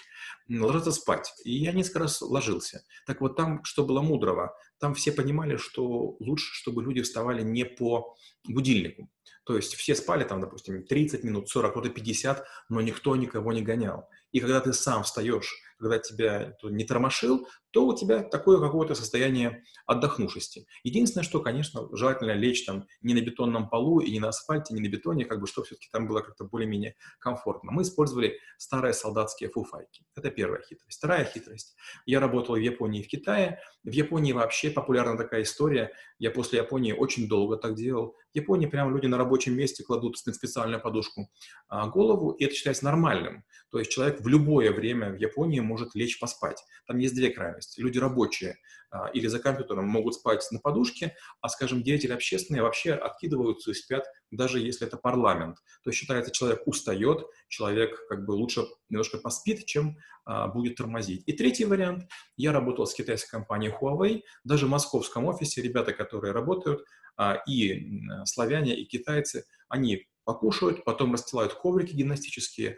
ложиться 0.49 0.93
спать. 0.93 1.33
И 1.45 1.53
я 1.53 1.73
несколько 1.73 2.01
раз 2.01 2.21
ложился. 2.21 2.85
Так 3.07 3.21
вот 3.21 3.37
там, 3.37 3.65
что 3.65 3.85
было 3.85 4.03
мудрого, 4.03 4.55
там 4.79 4.95
все 4.95 5.13
понимали, 5.13 5.57
что 5.57 6.17
лучше, 6.21 6.53
чтобы 6.55 6.83
люди 6.83 7.01
вставали 7.01 7.43
не 7.43 7.65
по 7.65 8.15
будильнику. 8.47 9.09
То 9.45 9.57
есть 9.57 9.75
все 9.75 9.95
спали 9.95 10.25
там, 10.25 10.43
допустим, 10.43 10.85
30 10.85 11.25
минут, 11.25 11.49
40, 11.49 11.71
кто-то 11.71 11.89
50, 11.89 12.45
но 12.69 12.83
никто 12.83 13.17
никого 13.17 13.55
не 13.55 13.63
гонял. 13.63 14.07
И 14.33 14.41
когда 14.41 14.61
ты 14.61 14.75
сам 14.75 15.05
встаешь, 15.05 15.55
когда 15.79 15.99
тебя 15.99 16.55
не 16.63 16.85
тормошил, 16.85 17.47
то 17.71 17.87
у 17.87 17.95
тебя 17.95 18.23
такое 18.23 18.61
какое-то 18.61 18.95
состояние 18.95 19.63
отдохнувшести. 19.87 20.67
Единственное, 20.85 21.25
что, 21.25 21.41
конечно, 21.41 21.89
желательно 21.93 22.33
лечь 22.33 22.65
там 22.65 22.87
не 23.03 23.15
на 23.15 23.21
бетонном 23.21 23.69
полу 23.69 24.01
и 24.01 24.11
не 24.11 24.21
на 24.21 24.29
асфальте, 24.29 24.75
не 24.75 24.81
на 24.81 24.89
бетоне, 24.89 25.25
как 25.25 25.41
бы, 25.41 25.47
чтобы 25.47 25.67
все-таки 25.67 25.89
там 25.93 26.07
было 26.07 26.21
как-то 26.21 26.45
более-менее 26.45 26.97
комфортно. 27.19 27.73
Мы 27.73 27.83
использовали 27.83 28.39
старые 28.57 28.95
солдатские 28.95 29.51
фуфайки. 29.51 30.05
Это 30.17 30.31
первая 30.31 30.63
хитрость. 30.63 30.99
Вторая 30.99 31.25
хитрость. 31.25 31.77
Я 32.07 32.21
работал 32.21 32.55
в 32.55 32.59
Японии 32.59 33.01
и 33.01 33.05
в 33.05 33.09
Китае. 33.09 33.61
В 33.85 33.91
Японии 33.91 34.33
вообще 34.33 34.71
популярна 34.71 35.17
такая 35.17 35.43
история. 35.43 35.93
Я 36.19 36.31
после 36.31 36.59
Японии 36.59 36.93
очень 36.93 37.29
долго 37.29 37.57
так 37.57 37.75
делал. 37.75 38.17
В 38.33 38.37
Японии 38.37 38.67
прямо 38.67 38.91
люди 38.91 39.07
на 39.07 39.19
рабочем 39.19 39.57
месте 39.57 39.85
кладут 39.85 40.19
специальную 40.19 40.81
подушку 40.81 41.31
а, 41.69 41.89
голову, 41.89 42.33
и 42.33 42.45
это 42.45 42.55
считается 42.55 42.85
нормальным. 42.85 43.45
То 43.71 43.79
есть 43.79 43.91
человек 43.91 44.21
в 44.21 44.29
любое 44.29 44.73
время 44.73 45.11
в 45.11 45.17
Японии 45.17 45.61
может 45.61 45.95
лечь 45.95 46.19
поспать. 46.19 46.63
Там 46.87 46.99
есть 46.99 47.15
две 47.15 47.31
крайности. 47.31 47.58
Люди 47.77 47.99
рабочие 47.99 48.57
а, 48.91 49.09
или 49.09 49.27
за 49.27 49.39
компьютером 49.39 49.87
могут 49.87 50.15
спать 50.15 50.47
на 50.51 50.59
подушке, 50.61 51.15
а, 51.41 51.49
скажем, 51.49 51.83
деятели 51.83 52.13
общественные 52.13 52.63
вообще 52.63 52.93
откидываются 52.93 53.71
и 53.71 53.75
спят, 53.75 54.05
даже 54.31 54.61
если 54.61 54.87
это 54.87 54.97
парламент. 54.97 55.57
То 55.83 55.91
есть 55.91 55.99
считается, 55.99 56.31
человек 56.31 56.63
устает, 56.67 57.27
человек 57.49 58.07
как 58.09 58.25
бы 58.25 58.33
лучше 58.33 58.65
немножко 58.89 59.19
поспит, 59.19 59.67
чем 59.67 59.97
а, 60.25 60.49
будет 60.49 60.77
тормозить. 60.77 61.23
И 61.27 61.33
третий 61.33 61.65
вариант. 61.65 62.09
Я 62.37 62.53
работал 62.53 62.87
с 62.87 62.95
китайской 62.95 63.31
компанией 63.31 63.73
Huawei, 63.73 64.23
даже 64.45 64.67
в 64.67 64.71
московском 64.71 65.27
офисе 65.27 65.63
ребята, 65.63 65.93
которые 65.93 66.33
работают, 66.33 66.85
а, 67.17 67.43
и 67.49 67.89
славяне, 68.25 68.77
и 68.77 68.85
китайцы, 68.85 69.45
они 69.69 70.07
покушают, 70.25 70.85
потом 70.85 71.15
расстилают 71.15 71.55
коврики 71.55 71.95
гимнастические, 71.95 72.77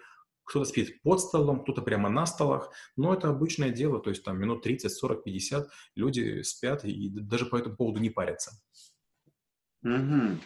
кто-то 0.51 0.69
спит 0.69 1.01
под 1.03 1.21
столом, 1.21 1.63
кто-то 1.63 1.81
прямо 1.81 2.11
на 2.11 2.27
столах, 2.27 2.71
но 2.97 3.15
это 3.15 3.29
обычное 3.29 3.71
дело, 3.71 4.01
то 4.01 4.11
есть 4.11 4.25
там 4.25 4.39
минут 4.39 4.63
30, 4.63 4.93
40, 4.93 5.23
50 5.25 5.69
люди 5.95 6.43
спят 6.43 6.85
и 6.85 7.09
даже 7.09 7.47
по 7.47 7.57
этому 7.57 7.77
поводу 7.77 8.01
не 8.01 8.11
парятся. 8.11 8.51
Угу. 9.83 10.39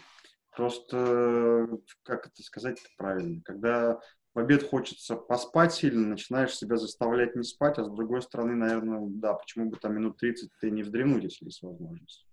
Просто, 0.54 1.68
как 2.02 2.26
это 2.26 2.42
сказать 2.42 2.78
правильно, 2.96 3.40
когда 3.42 3.98
в 4.34 4.38
обед 4.38 4.68
хочется 4.68 5.16
поспать 5.16 5.72
сильно, 5.72 6.06
начинаешь 6.06 6.54
себя 6.54 6.76
заставлять 6.76 7.34
не 7.34 7.42
спать, 7.42 7.78
а 7.78 7.84
с 7.84 7.90
другой 7.90 8.20
стороны, 8.20 8.54
наверное, 8.54 9.00
да, 9.08 9.34
почему 9.34 9.70
бы 9.70 9.78
там 9.78 9.94
минут 9.94 10.18
30 10.18 10.50
ты 10.60 10.70
не 10.70 10.82
вздремнуть, 10.82 11.24
если 11.24 11.46
есть 11.46 11.62
возможность 11.62 12.26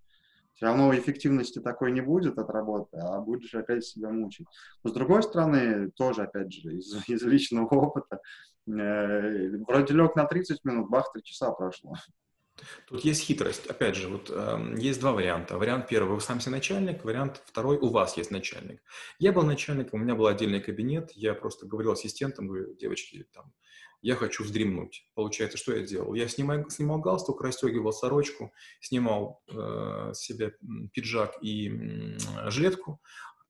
все 0.53 0.65
равно 0.65 0.93
эффективности 0.95 1.59
такой 1.59 1.91
не 1.91 2.01
будет 2.01 2.37
от 2.37 2.49
работы, 2.49 2.97
а 2.97 3.19
будешь 3.19 3.53
опять 3.55 3.85
себя 3.85 4.09
мучить. 4.09 4.47
Но 4.83 4.89
с 4.89 4.93
другой 4.93 5.23
стороны, 5.23 5.91
тоже, 5.91 6.23
опять 6.23 6.53
же, 6.53 6.75
из, 6.75 6.93
из 7.09 7.23
личного 7.23 7.67
опыта, 7.67 8.19
э, 8.67 9.57
вроде 9.67 9.93
лег 9.93 10.15
на 10.15 10.25
30 10.25 10.63
минут, 10.63 10.89
бах, 10.89 11.11
3 11.13 11.23
часа 11.23 11.51
прошло. 11.51 11.93
Тут 12.87 13.03
есть 13.03 13.23
хитрость. 13.23 13.67
Опять 13.67 13.95
же, 13.95 14.07
вот 14.07 14.29
э, 14.29 14.75
есть 14.77 14.99
два 14.99 15.13
варианта. 15.13 15.57
Вариант 15.57 15.87
первый, 15.87 16.15
вы 16.15 16.21
сам 16.21 16.39
себе 16.39 16.51
начальник. 16.51 17.03
Вариант 17.03 17.41
второй, 17.45 17.77
у 17.77 17.89
вас 17.89 18.17
есть 18.17 18.31
начальник. 18.31 18.81
Я 19.19 19.31
был 19.31 19.43
начальником, 19.43 20.01
у 20.01 20.03
меня 20.03 20.15
был 20.15 20.27
отдельный 20.27 20.61
кабинет. 20.61 21.11
Я 21.13 21.33
просто 21.33 21.65
говорил 21.65 21.93
ассистентам, 21.93 22.47
говорю, 22.47 22.75
девочки, 22.75 23.25
там, 23.33 23.51
я 24.01 24.15
хочу 24.15 24.43
вздремнуть. 24.43 25.05
Получается, 25.13 25.57
что 25.57 25.75
я 25.75 25.85
делал? 25.85 26.13
Я 26.13 26.27
снимал, 26.27 26.69
снимал 26.69 26.99
галстук, 26.99 27.41
расстегивал 27.41 27.93
сорочку, 27.93 28.51
снимал 28.79 29.41
э, 29.47 30.11
себе 30.15 30.55
пиджак 30.91 31.37
и 31.41 31.69
э, 31.69 32.49
жилетку, 32.49 32.99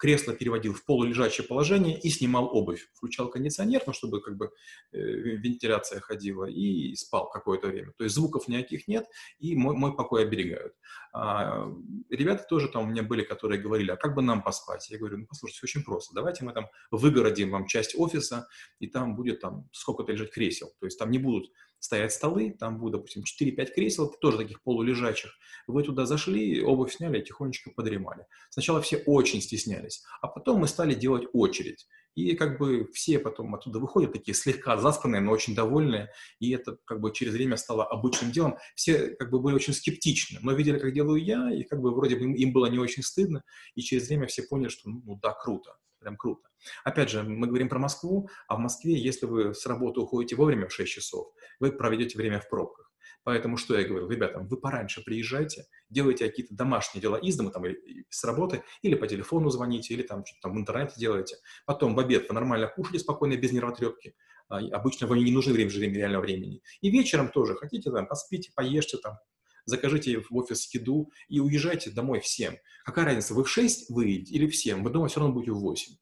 кресло 0.02 0.34
переводил 0.34 0.74
в 0.74 0.84
полулежачее 0.84 1.48
положение 1.48 2.00
и 2.00 2.10
снимал 2.10 2.50
обувь. 2.52 2.90
Включал 2.96 3.30
кондиционер, 3.30 3.84
ну, 3.86 3.94
чтобы 3.94 4.20
как 4.20 4.36
бы 4.36 4.50
э, 4.92 4.98
вентиляция 4.98 6.00
ходила, 6.00 6.46
и 6.46 6.96
спал 6.96 7.30
какое-то 7.30 7.68
время. 7.68 7.94
То 8.00 8.06
есть 8.06 8.16
звуков 8.16 8.48
никаких 8.48 8.88
нет, 8.88 9.06
и 9.38 9.56
мой, 9.56 9.76
мой 9.76 9.96
покой 9.96 10.24
оберегают. 10.24 10.74
А, 11.14 11.68
ребята 12.10 12.44
тоже 12.50 12.68
там 12.68 12.86
у 12.86 12.88
меня 12.88 13.04
были, 13.04 13.22
которые 13.22 13.62
говорили, 13.62 13.92
а 13.92 13.96
как 13.96 14.16
бы 14.16 14.24
нам 14.24 14.42
поспать? 14.42 14.90
Я 14.90 14.98
говорю, 14.98 15.20
ну, 15.20 15.28
послушайте, 15.28 15.62
очень 15.64 15.84
просто. 15.84 16.16
Давайте 16.16 16.44
мы 16.46 16.54
там 16.54 16.66
выгородим 16.90 17.52
вам 17.52 17.68
часть 17.68 17.94
офиса, 17.96 18.48
и 18.80 18.88
там 18.88 19.16
будет 19.16 19.40
там 19.40 19.70
сколько-то 19.72 20.12
лежать 20.12 20.32
кресел. 20.32 20.74
То 20.80 20.88
есть 20.88 20.98
там 20.98 21.12
не 21.12 21.20
будут 21.20 21.52
стоять 21.82 22.14
столы, 22.14 22.56
там 22.58 22.80
будет, 22.80 22.94
допустим, 22.94 23.24
4-5 23.24 23.74
кресел, 23.74 24.08
тоже 24.22 24.38
таких 24.38 24.62
полулежачих. 24.62 25.32
Вы 25.68 25.84
туда 25.84 26.06
зашли, 26.06 26.62
обувь 26.62 26.94
сняли, 26.94 27.22
тихонечко 27.22 27.72
подремали. 27.72 28.26
Сначала 28.50 28.82
все 28.82 28.98
очень 29.06 29.42
стеснялись, 29.42 30.04
а 30.22 30.28
потом 30.28 30.60
мы 30.60 30.68
стали 30.68 30.94
делать 30.94 31.28
очередь. 31.34 31.88
И 32.14 32.36
как 32.36 32.60
бы 32.60 32.90
все 32.94 33.20
потом 33.20 33.56
оттуда 33.56 33.80
выходят 33.80 34.14
такие 34.14 34.36
слегка 34.36 34.78
заспанные, 34.78 35.22
но 35.22 35.32
очень 35.32 35.56
довольные, 35.56 36.10
и 36.40 36.52
это 36.52 36.78
как 36.86 37.00
бы 37.00 37.12
через 37.14 37.34
время 37.34 37.58
стало 37.58 37.86
обычным 37.86 38.32
делом. 38.32 38.58
Все 38.76 39.16
как 39.16 39.32
бы 39.32 39.40
были 39.40 39.56
очень 39.56 39.74
скептичны, 39.74 40.40
но 40.42 40.52
видели, 40.52 40.78
как 40.78 40.94
делаю 40.94 41.24
я, 41.24 41.52
и 41.52 41.64
как 41.64 41.82
бы 41.82 41.94
вроде 41.94 42.16
бы 42.18 42.26
им 42.26 42.54
было 42.54 42.68
не 42.68 42.80
очень 42.80 43.02
стыдно, 43.02 43.44
и 43.76 43.82
через 43.82 44.08
время 44.08 44.28
все 44.28 44.44
поняли, 44.44 44.70
что 44.70 44.90
ну 44.90 45.18
да, 45.22 45.34
круто 45.34 45.76
прям 46.02 46.18
круто. 46.18 46.50
Опять 46.84 47.10
же, 47.10 47.24
мы 47.24 47.48
говорим 47.48 47.70
про 47.70 47.80
Москву, 47.80 48.30
а 48.48 48.56
в 48.56 48.60
Москве, 48.60 48.94
если 48.94 49.26
вы 49.26 49.54
с 49.54 49.66
работы 49.66 50.02
уходите 50.02 50.36
вовремя 50.36 50.68
в 50.68 50.74
6 50.74 50.92
часов, 50.92 51.28
вы 51.60 51.72
проведете 51.72 52.18
время 52.18 52.40
в 52.40 52.50
пробках. 52.50 52.92
Поэтому 53.24 53.58
что 53.58 53.78
я 53.78 53.88
говорю, 53.88 54.10
ребята, 54.10 54.40
вы 54.40 54.58
пораньше 54.58 55.04
приезжайте, 55.04 55.66
делайте 55.90 56.28
какие-то 56.28 56.56
домашние 56.56 57.02
дела 57.02 57.18
из 57.18 57.38
дома, 57.38 57.52
там, 57.52 57.64
с 58.10 58.24
работы, 58.24 58.64
или 58.82 58.96
по 58.96 59.08
телефону 59.08 59.50
звоните, 59.50 59.94
или 59.94 60.02
там 60.02 60.26
что-то 60.26 60.50
там 60.50 60.56
в 60.56 60.60
интернете 60.60 60.96
делаете. 60.98 61.36
Потом 61.66 61.94
в 61.94 62.00
обед 62.00 62.28
вы 62.28 62.34
нормально 62.34 62.68
кушаете 62.68 63.00
спокойно, 63.00 63.38
без 63.38 63.52
нервотрепки. 63.52 64.16
А, 64.50 64.58
обычно 64.58 65.08
вам 65.08 65.20
не 65.20 65.32
нужно 65.32 65.54
время, 65.54 65.70
время 65.70 65.96
реального 65.96 66.22
времени. 66.24 66.62
И 66.82 66.90
вечером 66.90 67.30
тоже 67.30 67.56
хотите 67.56 67.92
там 67.92 68.08
поспите, 68.08 68.52
поешьте 68.56 68.98
там, 68.98 69.18
закажите 69.72 70.20
в 70.20 70.36
офис 70.36 70.72
еду 70.74 71.12
и 71.28 71.40
уезжайте 71.40 71.90
домой 71.90 72.20
всем. 72.20 72.56
Какая 72.86 73.06
разница, 73.06 73.34
вы 73.34 73.44
в 73.44 73.50
6 73.50 73.90
выйдете 73.90 74.34
или 74.34 74.48
в 74.48 74.56
7, 74.56 74.84
вы 74.84 74.90
дома 74.92 75.08
все 75.08 75.20
равно 75.20 75.34
будете 75.34 75.54
в 75.54 75.60
8. 75.60 75.96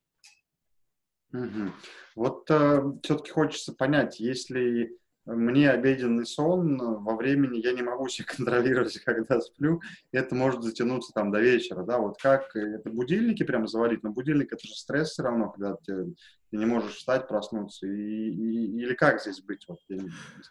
Угу. 1.32 1.72
Вот 2.16 2.50
э, 2.50 2.82
все-таки 3.02 3.30
хочется 3.30 3.72
понять, 3.72 4.18
если 4.20 4.98
мне 5.26 5.70
обеденный 5.70 6.26
сон 6.26 6.78
во 6.78 7.16
времени, 7.16 7.58
я 7.58 7.72
не 7.72 7.82
могу 7.82 8.08
себя 8.08 8.26
контролировать, 8.36 8.98
когда 9.00 9.40
сплю, 9.40 9.80
это 10.12 10.34
может 10.34 10.62
затянуться 10.62 11.12
там 11.12 11.30
до 11.30 11.40
вечера, 11.40 11.84
да, 11.84 11.98
вот 11.98 12.18
как, 12.20 12.54
это 12.56 12.90
будильники 12.90 13.42
прямо 13.42 13.66
завалить, 13.66 14.02
но 14.02 14.10
будильник 14.10 14.52
это 14.52 14.66
же 14.66 14.74
стресс 14.74 15.10
все 15.10 15.22
равно, 15.22 15.50
когда 15.50 15.76
ты, 15.76 16.14
ты 16.50 16.56
не 16.56 16.66
можешь 16.66 16.96
встать, 16.96 17.28
проснуться, 17.28 17.86
и, 17.86 17.90
и, 17.90 18.82
или 18.82 18.94
как 18.94 19.20
здесь 19.20 19.40
быть? 19.40 19.64
Вот. 19.68 19.78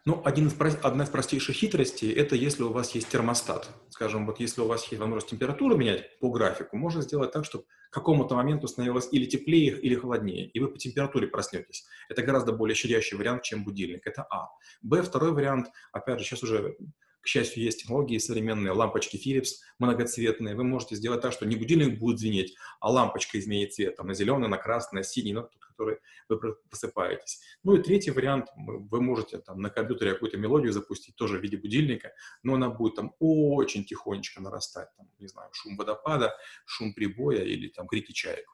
Ну, 0.05 0.21
один 0.23 0.47
из, 0.47 0.55
одна 0.81 1.03
из 1.03 1.09
простейших 1.09 1.55
хитростей, 1.55 2.11
это 2.13 2.35
если 2.35 2.63
у 2.63 2.71
вас 2.71 2.95
есть 2.95 3.09
термостат, 3.09 3.69
скажем, 3.89 4.25
вот 4.25 4.39
если 4.39 4.61
у 4.61 4.67
вас 4.67 4.83
есть 4.85 4.99
возможность 4.99 5.29
температуру 5.29 5.75
менять 5.75 6.17
по 6.19 6.29
графику, 6.29 6.77
можно 6.77 7.01
сделать 7.01 7.31
так, 7.31 7.43
чтобы 7.43 7.65
к 7.89 7.93
какому-то 7.93 8.35
моменту 8.35 8.67
становилось 8.67 9.09
или 9.11 9.25
теплее, 9.25 9.77
или 9.77 9.95
холоднее, 9.95 10.47
и 10.47 10.59
вы 10.59 10.69
по 10.69 10.77
температуре 10.77 11.27
проснетесь. 11.27 11.85
Это 12.07 12.21
гораздо 12.21 12.53
более 12.53 12.75
щадящий 12.75 13.17
вариант, 13.17 13.43
чем 13.43 13.65
будильник. 13.65 14.07
Это 14.07 14.25
А. 14.29 14.49
Б, 14.81 15.01
второй 15.01 15.33
вариант, 15.33 15.67
опять 15.91 16.19
же, 16.19 16.25
сейчас 16.25 16.43
уже 16.43 16.77
к 17.21 17.27
счастью, 17.27 17.63
есть 17.63 17.81
технологии 17.81 18.17
современные, 18.17 18.71
лампочки 18.71 19.17
Philips 19.17 19.57
многоцветные. 19.77 20.55
Вы 20.55 20.63
можете 20.63 20.95
сделать 20.95 21.21
так, 21.21 21.33
что 21.33 21.45
не 21.45 21.57
будильник 21.57 21.99
будет 21.99 22.19
звенеть, 22.19 22.55
а 22.79 22.89
лампочка 22.89 23.37
изменит 23.37 23.73
цвет 23.73 23.97
там, 23.97 24.07
на 24.07 24.13
зеленый, 24.13 24.47
на 24.47 24.57
красный, 24.57 24.99
на 24.99 25.03
синий, 25.03 25.33
на 25.33 25.49
тот, 25.79 25.99
который 26.27 26.51
вы 26.51 26.55
просыпаетесь. 26.69 27.41
Ну 27.63 27.75
и 27.75 27.81
третий 27.81 28.11
вариант, 28.11 28.47
вы 28.55 29.01
можете 29.01 29.39
там, 29.39 29.61
на 29.61 29.69
компьютере 29.69 30.13
какую-то 30.13 30.37
мелодию 30.37 30.73
запустить, 30.73 31.15
тоже 31.15 31.37
в 31.37 31.41
виде 31.41 31.57
будильника, 31.57 32.11
но 32.43 32.55
она 32.55 32.69
будет 32.69 32.95
там 32.95 33.13
очень 33.19 33.85
тихонечко 33.85 34.41
нарастать. 34.41 34.89
Там, 34.97 35.09
не 35.19 35.27
знаю, 35.27 35.49
шум 35.53 35.77
водопада, 35.77 36.35
шум 36.65 36.93
прибоя 36.93 37.43
или 37.43 37.69
там 37.69 37.87
крики 37.87 38.11
чаек. 38.11 38.45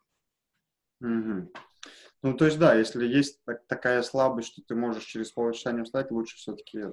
Угу. 1.01 1.51
Ну, 2.25 2.33
то 2.33 2.45
есть, 2.45 2.57
да, 2.57 2.73
если 2.73 3.05
есть 3.05 3.37
так, 3.45 3.67
такая 3.67 4.01
слабость, 4.01 4.47
что 4.47 4.63
ты 4.67 4.73
можешь 4.73 5.03
через 5.03 5.31
полчаса 5.31 5.71
не 5.71 5.83
встать, 5.83 6.09
лучше 6.09 6.37
все-таки 6.37 6.85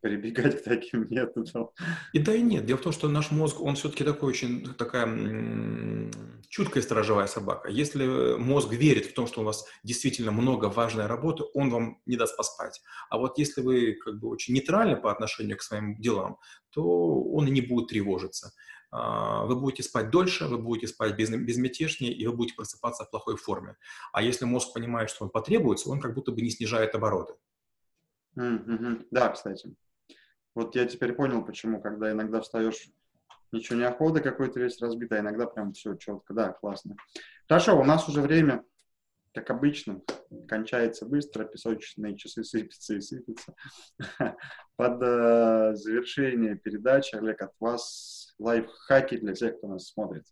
перебегать 0.00 0.60
к 0.60 0.64
таким 0.64 1.06
методам. 1.08 1.68
И 2.12 2.18
да, 2.18 2.34
и 2.34 2.42
нет. 2.42 2.66
Дело 2.66 2.78
в 2.78 2.82
том, 2.82 2.92
что 2.92 3.06
наш 3.06 3.30
мозг, 3.30 3.60
он 3.60 3.76
все-таки 3.76 4.02
такой 4.02 4.30
очень, 4.30 4.74
такая 4.74 5.04
м- 5.04 6.10
чуткая 6.48 6.82
сторожевая 6.82 7.28
собака. 7.28 7.68
Если 7.68 8.36
мозг 8.36 8.72
верит 8.72 9.06
в 9.06 9.14
том, 9.14 9.28
что 9.28 9.42
у 9.42 9.44
вас 9.44 9.64
действительно 9.84 10.32
много 10.32 10.66
важной 10.66 11.06
работы, 11.06 11.44
он 11.54 11.70
вам 11.70 12.00
не 12.04 12.16
даст 12.16 12.36
поспать. 12.36 12.80
А 13.08 13.18
вот 13.18 13.38
если 13.38 13.60
вы 13.60 13.92
как 13.92 14.18
бы 14.18 14.28
очень 14.30 14.52
нейтральны 14.52 14.96
по 14.96 15.12
отношению 15.12 15.58
к 15.58 15.62
своим 15.62 15.94
делам, 16.00 16.38
то 16.70 17.22
он 17.22 17.46
и 17.46 17.52
не 17.52 17.60
будет 17.60 17.90
тревожиться. 17.90 18.50
А, 18.92 19.46
вы 19.46 19.56
будете 19.56 19.82
спать 19.82 20.10
дольше, 20.10 20.46
вы 20.46 20.58
будете 20.58 20.86
спать 20.86 21.16
без, 21.16 21.30
безмятежнее, 21.30 22.12
и 22.12 22.26
вы 22.26 22.34
будете 22.34 22.54
просыпаться 22.54 23.04
в 23.04 23.10
плохой 23.10 23.36
форме. 23.36 23.76
А 24.12 24.22
если 24.22 24.44
мозг 24.44 24.74
понимает, 24.74 25.08
что 25.08 25.24
он 25.24 25.30
потребуется, 25.30 25.88
он 25.88 25.98
как 25.98 26.14
будто 26.14 26.30
бы 26.30 26.42
не 26.42 26.50
снижает 26.50 26.94
обороты. 26.94 27.34
Mm-hmm. 28.36 29.06
Да, 29.10 29.30
кстати. 29.30 29.74
Вот 30.54 30.76
я 30.76 30.84
теперь 30.84 31.14
понял, 31.14 31.42
почему, 31.42 31.80
когда 31.80 32.12
иногда 32.12 32.42
встаешь, 32.42 32.90
ничего 33.50 33.78
не 33.78 33.84
охота, 33.86 34.20
какой-то 34.20 34.60
весь 34.60 34.78
разбитый, 34.80 35.18
а 35.18 35.20
иногда 35.22 35.46
прям 35.46 35.72
все 35.72 35.94
четко. 35.94 36.34
Да, 36.34 36.52
классно. 36.52 36.96
Хорошо, 37.48 37.80
у 37.80 37.84
нас 37.84 38.06
уже 38.10 38.20
время, 38.20 38.62
как 39.32 39.48
обычно, 39.48 40.02
кончается 40.46 41.06
быстро, 41.06 41.44
песочные 41.44 42.14
часы 42.18 42.44
сыпятся 42.44 42.94
и 42.94 43.00
сыпятся. 43.00 43.54
Под 44.76 45.02
э, 45.02 45.72
завершение 45.76 46.56
передачи, 46.56 47.16
Олег, 47.16 47.40
от 47.40 47.52
вас 47.58 48.21
лайфхаки 48.38 49.16
для 49.16 49.34
тех, 49.34 49.58
кто 49.58 49.68
нас 49.68 49.88
смотрит. 49.88 50.24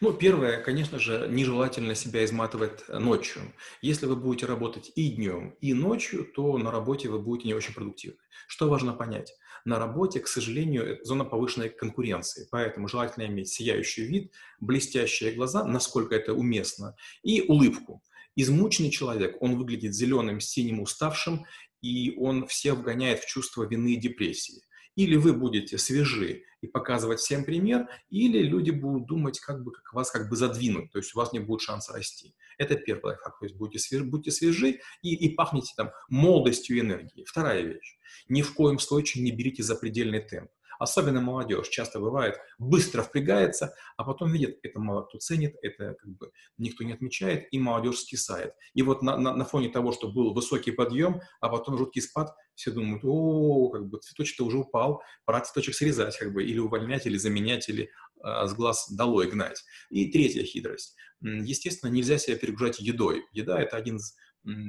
Ну, 0.00 0.12
первое, 0.12 0.60
конечно 0.62 0.98
же, 0.98 1.28
нежелательно 1.30 1.94
себя 1.94 2.24
изматывать 2.24 2.88
ночью. 2.88 3.42
Если 3.82 4.06
вы 4.06 4.16
будете 4.16 4.46
работать 4.46 4.90
и 4.94 5.10
днем, 5.10 5.56
и 5.60 5.74
ночью, 5.74 6.24
то 6.24 6.58
на 6.58 6.70
работе 6.70 7.08
вы 7.08 7.20
будете 7.20 7.48
не 7.48 7.54
очень 7.54 7.74
продуктивны. 7.74 8.18
Что 8.48 8.68
важно 8.68 8.92
понять? 8.92 9.32
На 9.64 9.78
работе, 9.78 10.20
к 10.20 10.28
сожалению, 10.28 10.98
зона 11.04 11.24
повышенной 11.24 11.68
конкуренции, 11.68 12.48
поэтому 12.50 12.88
желательно 12.88 13.26
иметь 13.26 13.48
сияющий 13.48 14.06
вид, 14.06 14.32
блестящие 14.58 15.32
глаза, 15.32 15.64
насколько 15.64 16.14
это 16.14 16.34
уместно, 16.34 16.96
и 17.22 17.42
улыбку. 17.42 18.02
Измученный 18.36 18.90
человек, 18.90 19.36
он 19.40 19.56
выглядит 19.56 19.94
зеленым, 19.94 20.40
синим, 20.40 20.80
уставшим, 20.80 21.44
и 21.82 22.14
он 22.16 22.46
всех 22.46 22.76
вгоняет 22.76 23.20
в 23.20 23.26
чувство 23.26 23.64
вины 23.64 23.94
и 23.94 24.00
депрессии. 24.00 24.62
Или 24.96 25.16
вы 25.16 25.32
будете 25.32 25.78
свежи 25.78 26.44
и 26.60 26.66
показывать 26.66 27.20
всем 27.20 27.44
пример, 27.44 27.88
или 28.10 28.42
люди 28.42 28.70
будут 28.70 29.06
думать, 29.06 29.40
как 29.40 29.62
бы 29.62 29.72
как 29.72 29.92
вас 29.92 30.10
как 30.10 30.28
бы 30.28 30.36
задвинуть, 30.36 30.90
то 30.92 30.98
есть 30.98 31.14
у 31.14 31.18
вас 31.18 31.32
не 31.32 31.40
будет 31.40 31.60
шанса 31.60 31.92
расти. 31.92 32.34
Это 32.58 32.76
первый 32.76 33.06
лайфхак, 33.06 33.38
то 33.38 33.44
есть 33.46 33.56
будьте 33.56 33.78
свежи, 33.78 34.04
будьте 34.04 34.30
свежи 34.30 34.80
и, 35.02 35.14
и 35.14 35.34
пахните 35.34 35.72
там 35.76 35.90
молодостью 36.08 36.76
и 36.76 36.80
энергией. 36.80 37.24
Вторая 37.24 37.62
вещь. 37.62 37.98
Ни 38.28 38.42
в 38.42 38.54
коем 38.54 38.78
случае 38.78 39.24
не 39.24 39.32
берите 39.32 39.62
запредельный 39.62 40.20
темп. 40.20 40.50
Особенно 40.80 41.20
молодежь 41.20 41.68
часто 41.68 42.00
бывает, 42.00 42.38
быстро 42.58 43.02
впрягается, 43.02 43.74
а 43.98 44.04
потом 44.04 44.32
видит, 44.32 44.60
это 44.62 44.80
мало 44.80 45.02
кто 45.02 45.18
ценит, 45.18 45.54
это 45.60 45.94
как 46.00 46.10
бы 46.16 46.32
никто 46.56 46.84
не 46.84 46.94
отмечает, 46.94 47.48
и 47.52 47.58
молодежь 47.58 47.98
скисает. 47.98 48.54
И 48.72 48.80
вот 48.80 49.02
на, 49.02 49.18
на, 49.18 49.36
на 49.36 49.44
фоне 49.44 49.68
того, 49.68 49.92
что 49.92 50.10
был 50.10 50.32
высокий 50.32 50.70
подъем, 50.70 51.20
а 51.42 51.50
потом 51.50 51.76
жуткий 51.76 52.00
спад, 52.00 52.34
все 52.60 52.70
думают, 52.70 53.02
о, 53.04 53.70
как 53.70 53.88
бы 53.88 53.98
цветочек-то 53.98 54.44
уже 54.44 54.58
упал, 54.58 55.02
пора 55.24 55.40
цветочек 55.40 55.74
срезать, 55.74 56.16
как 56.18 56.32
бы, 56.32 56.44
или 56.44 56.58
увольнять, 56.58 57.06
или 57.06 57.16
заменять, 57.16 57.68
или 57.68 57.90
э, 58.22 58.46
с 58.46 58.52
глаз 58.54 58.90
долой 58.90 59.30
гнать. 59.30 59.64
И 59.88 60.10
третья 60.10 60.44
хитрость. 60.44 60.94
Естественно, 61.22 61.90
нельзя 61.90 62.18
себя 62.18 62.36
перегружать 62.36 62.80
едой. 62.80 63.24
Еда– 63.32 63.60
это 63.62 63.76
один 63.76 63.96
из 63.96 64.14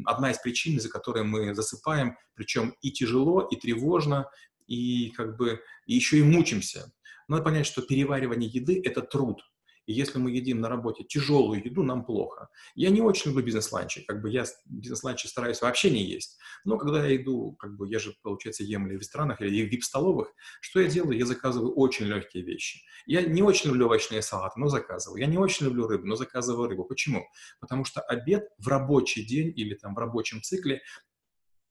одна 0.05 0.31
из 0.31 0.37
причин, 0.37 0.75
из-за 0.75 0.89
которой 0.89 1.23
мы 1.23 1.55
засыпаем, 1.55 2.17
причем 2.33 2.75
и 2.81 2.91
тяжело, 2.91 3.47
и 3.49 3.55
тревожно, 3.55 4.29
и 4.67 5.11
как 5.11 5.37
бы 5.37 5.61
и 5.85 5.95
еще 5.95 6.17
и 6.17 6.23
мучимся. 6.23 6.91
Надо 7.27 7.43
понять, 7.43 7.65
что 7.65 7.81
переваривание 7.81 8.49
еды– 8.49 8.81
это 8.83 9.01
труд. 9.01 9.41
И 9.85 9.93
если 9.93 10.19
мы 10.19 10.31
едим 10.31 10.61
на 10.61 10.69
работе 10.69 11.03
тяжелую 11.03 11.63
еду, 11.63 11.83
нам 11.83 12.05
плохо. 12.05 12.49
Я 12.75 12.89
не 12.89 13.01
очень 13.01 13.31
люблю 13.31 13.45
бизнес-ланчи. 13.45 14.03
Как 14.05 14.21
бы 14.21 14.29
я 14.29 14.45
бизнес-ланчи 14.65 15.27
стараюсь 15.27 15.61
вообще 15.61 15.89
не 15.89 16.03
есть. 16.03 16.37
Но 16.65 16.77
когда 16.77 17.05
я 17.05 17.15
иду, 17.15 17.53
как 17.53 17.75
бы 17.75 17.89
я 17.89 17.99
же, 17.99 18.13
получается, 18.21 18.63
ем 18.63 18.87
или 18.87 18.97
в 18.97 18.99
ресторанах, 18.99 19.41
или 19.41 19.65
в 19.65 19.71
вип-столовых, 19.71 20.33
что 20.61 20.79
я 20.79 20.87
делаю? 20.87 21.17
Я 21.17 21.25
заказываю 21.25 21.73
очень 21.73 22.05
легкие 22.05 22.43
вещи. 22.43 22.81
Я 23.05 23.21
не 23.21 23.41
очень 23.41 23.69
люблю 23.69 23.87
овощные 23.87 24.21
салаты, 24.21 24.59
но 24.59 24.67
заказываю. 24.67 25.19
Я 25.19 25.27
не 25.27 25.37
очень 25.37 25.65
люблю 25.65 25.87
рыбу, 25.87 26.05
но 26.05 26.15
заказываю 26.15 26.69
рыбу. 26.69 26.85
Почему? 26.85 27.25
Потому 27.59 27.85
что 27.85 28.01
обед 28.01 28.47
в 28.57 28.67
рабочий 28.67 29.25
день 29.25 29.51
или 29.55 29.73
там 29.73 29.95
в 29.95 29.97
рабочем 29.97 30.41
цикле 30.41 30.81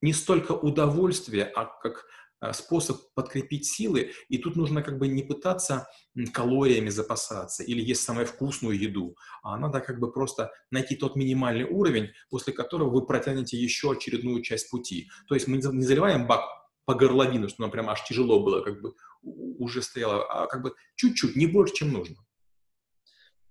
не 0.02 0.12
столько 0.12 0.52
удовольствие, 0.52 1.44
а 1.44 1.66
как 1.66 2.06
способ 2.52 3.12
подкрепить 3.14 3.66
силы, 3.66 4.12
и 4.28 4.38
тут 4.38 4.56
нужно 4.56 4.82
как 4.82 4.98
бы 4.98 5.08
не 5.08 5.22
пытаться 5.22 5.86
калориями 6.32 6.88
запасаться 6.88 7.62
или 7.62 7.80
есть 7.80 8.02
самую 8.02 8.26
вкусную 8.26 8.78
еду, 8.78 9.16
а 9.42 9.58
надо 9.58 9.80
как 9.80 10.00
бы 10.00 10.12
просто 10.12 10.50
найти 10.70 10.96
тот 10.96 11.16
минимальный 11.16 11.64
уровень, 11.64 12.10
после 12.30 12.52
которого 12.52 12.90
вы 12.90 13.06
протянете 13.06 13.56
еще 13.56 13.92
очередную 13.92 14.42
часть 14.42 14.70
пути. 14.70 15.10
То 15.28 15.34
есть 15.34 15.48
мы 15.48 15.58
не 15.58 15.82
заливаем 15.82 16.26
бак 16.26 16.42
по 16.84 16.94
горловину, 16.94 17.48
что 17.48 17.62
нам 17.62 17.70
прям 17.70 17.88
аж 17.88 18.02
тяжело 18.04 18.42
было, 18.42 18.62
как 18.62 18.80
бы 18.80 18.94
уже 19.22 19.82
стояло, 19.82 20.24
а 20.24 20.46
как 20.46 20.62
бы 20.62 20.74
чуть-чуть, 20.96 21.36
не 21.36 21.46
больше, 21.46 21.74
чем 21.74 21.92
нужно. 21.92 22.16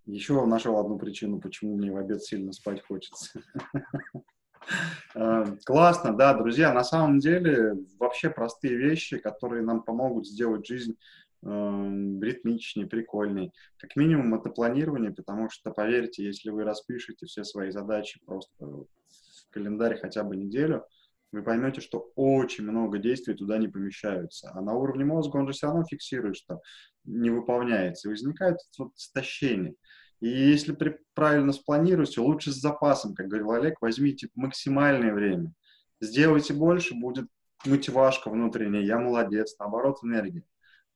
Еще 0.06 0.34
нашел 0.45 0.80
одну 0.80 0.97
причину, 0.97 1.39
почему 1.39 1.78
мне 1.78 1.91
в 1.91 1.97
обед 1.97 2.23
сильно 2.23 2.52
спать 2.52 2.84
хочется. 2.84 3.39
Э, 5.15 5.45
классно, 5.65 6.15
да, 6.15 6.34
друзья, 6.34 6.74
на 6.74 6.84
самом 6.84 7.19
деле 7.19 7.76
вообще 8.00 8.30
простые 8.30 8.78
вещи, 8.78 9.17
которые 9.17 9.63
нам 9.63 9.84
помогут 9.84 10.28
сделать 10.28 10.67
жизнь 10.67 10.95
э, 11.43 11.48
ритмичнее, 12.22 12.88
прикольней. 12.88 13.52
Как 13.78 13.95
минимум 13.95 14.36
это 14.36 14.50
планирование, 14.50 15.12
потому 15.12 15.50
что, 15.50 15.72
поверьте, 15.72 16.24
если 16.24 16.50
вы 16.52 16.63
распишете 16.63 17.26
все 17.26 17.43
свои 17.43 17.72
задачи 17.72 18.19
просто 18.26 18.65
в 18.65 18.86
календарь 19.52 20.00
хотя 20.00 20.24
бы 20.24 20.36
неделю, 20.36 20.86
вы 21.32 21.43
поймете, 21.43 21.82
что 21.82 22.12
очень 22.15 22.63
много 22.63 22.98
действий 22.98 23.36
туда 23.36 23.58
не 23.58 23.67
помещаются. 23.67 24.52
А 24.54 24.62
на 24.62 24.74
уровне 24.74 25.06
мозга 25.06 25.38
он 25.38 25.48
же 25.48 25.54
все 25.54 25.67
равно 25.67 25.84
фиксирует, 25.84 26.36
что 26.36 26.60
не 27.04 27.30
выполняется. 27.30 28.08
И 28.08 28.12
возникает 28.12 28.58
вот 28.78 28.95
истощение. 28.95 29.76
И 30.20 30.28
если 30.28 30.74
при, 30.74 30.98
правильно 31.14 31.54
спланируете, 31.54 32.22
лучше 32.22 32.52
с 32.52 32.60
запасом, 32.60 33.16
как 33.16 33.28
говорил 33.28 33.52
Олег, 33.52 33.78
возьмите 33.82 34.30
максимальное 34.36 35.14
время. 35.14 35.54
Сделайте 36.02 36.54
больше, 36.54 36.94
будет 36.96 37.28
мотивашка 37.66 38.30
внутренняя, 38.30 38.84
я 38.84 39.00
молодец, 39.00 39.56
наоборот, 39.60 40.00
энергия. 40.04 40.44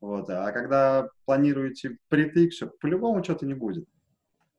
Вот. 0.01 0.29
А 0.29 0.51
когда 0.51 1.09
планируете 1.25 1.97
притык, 2.09 2.51
все, 2.51 2.67
по-любому 2.67 3.23
что-то 3.23 3.45
не 3.45 3.53
будет. 3.53 3.85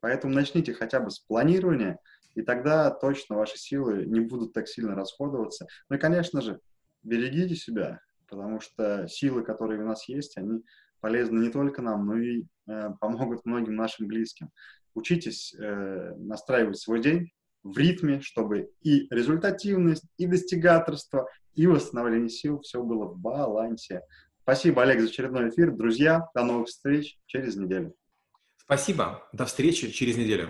Поэтому 0.00 0.34
начните 0.34 0.72
хотя 0.72 1.00
бы 1.00 1.10
с 1.10 1.18
планирования, 1.18 1.98
и 2.34 2.42
тогда 2.42 2.90
точно 2.90 3.36
ваши 3.36 3.58
силы 3.58 4.04
не 4.06 4.20
будут 4.20 4.52
так 4.52 4.68
сильно 4.68 4.94
расходоваться. 4.94 5.66
Ну 5.88 5.96
и, 5.96 5.98
конечно 5.98 6.40
же, 6.40 6.60
берегите 7.02 7.54
себя, 7.54 8.00
потому 8.28 8.60
что 8.60 9.06
силы, 9.08 9.42
которые 9.42 9.82
у 9.82 9.86
нас 9.86 10.08
есть, 10.08 10.36
они 10.36 10.62
полезны 11.04 11.38
не 11.38 11.50
только 11.50 11.82
нам, 11.82 12.06
но 12.06 12.16
и 12.16 12.44
э, 12.66 12.88
помогут 12.98 13.44
многим 13.44 13.76
нашим 13.76 14.06
близким. 14.06 14.48
Учитесь 14.94 15.52
э, 15.52 16.14
настраивать 16.16 16.78
свой 16.78 17.02
день 17.02 17.30
в 17.62 17.76
ритме, 17.76 18.22
чтобы 18.22 18.70
и 18.80 19.06
результативность, 19.10 20.06
и 20.16 20.26
достигаторство, 20.26 21.28
и 21.52 21.66
восстановление 21.66 22.30
сил 22.30 22.60
все 22.60 22.82
было 22.82 23.04
в 23.04 23.18
балансе. 23.18 24.00
Спасибо, 24.40 24.80
Олег, 24.80 25.00
за 25.00 25.08
очередной 25.08 25.50
эфир. 25.50 25.72
Друзья, 25.72 26.26
до 26.34 26.42
новых 26.42 26.68
встреч 26.68 27.18
через 27.26 27.54
неделю. 27.56 27.94
Спасибо. 28.56 29.28
До 29.34 29.44
встречи 29.44 29.90
через 29.90 30.16
неделю. 30.16 30.48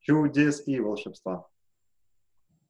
Чудес 0.00 0.62
и 0.68 0.78
волшебства. 0.78 1.46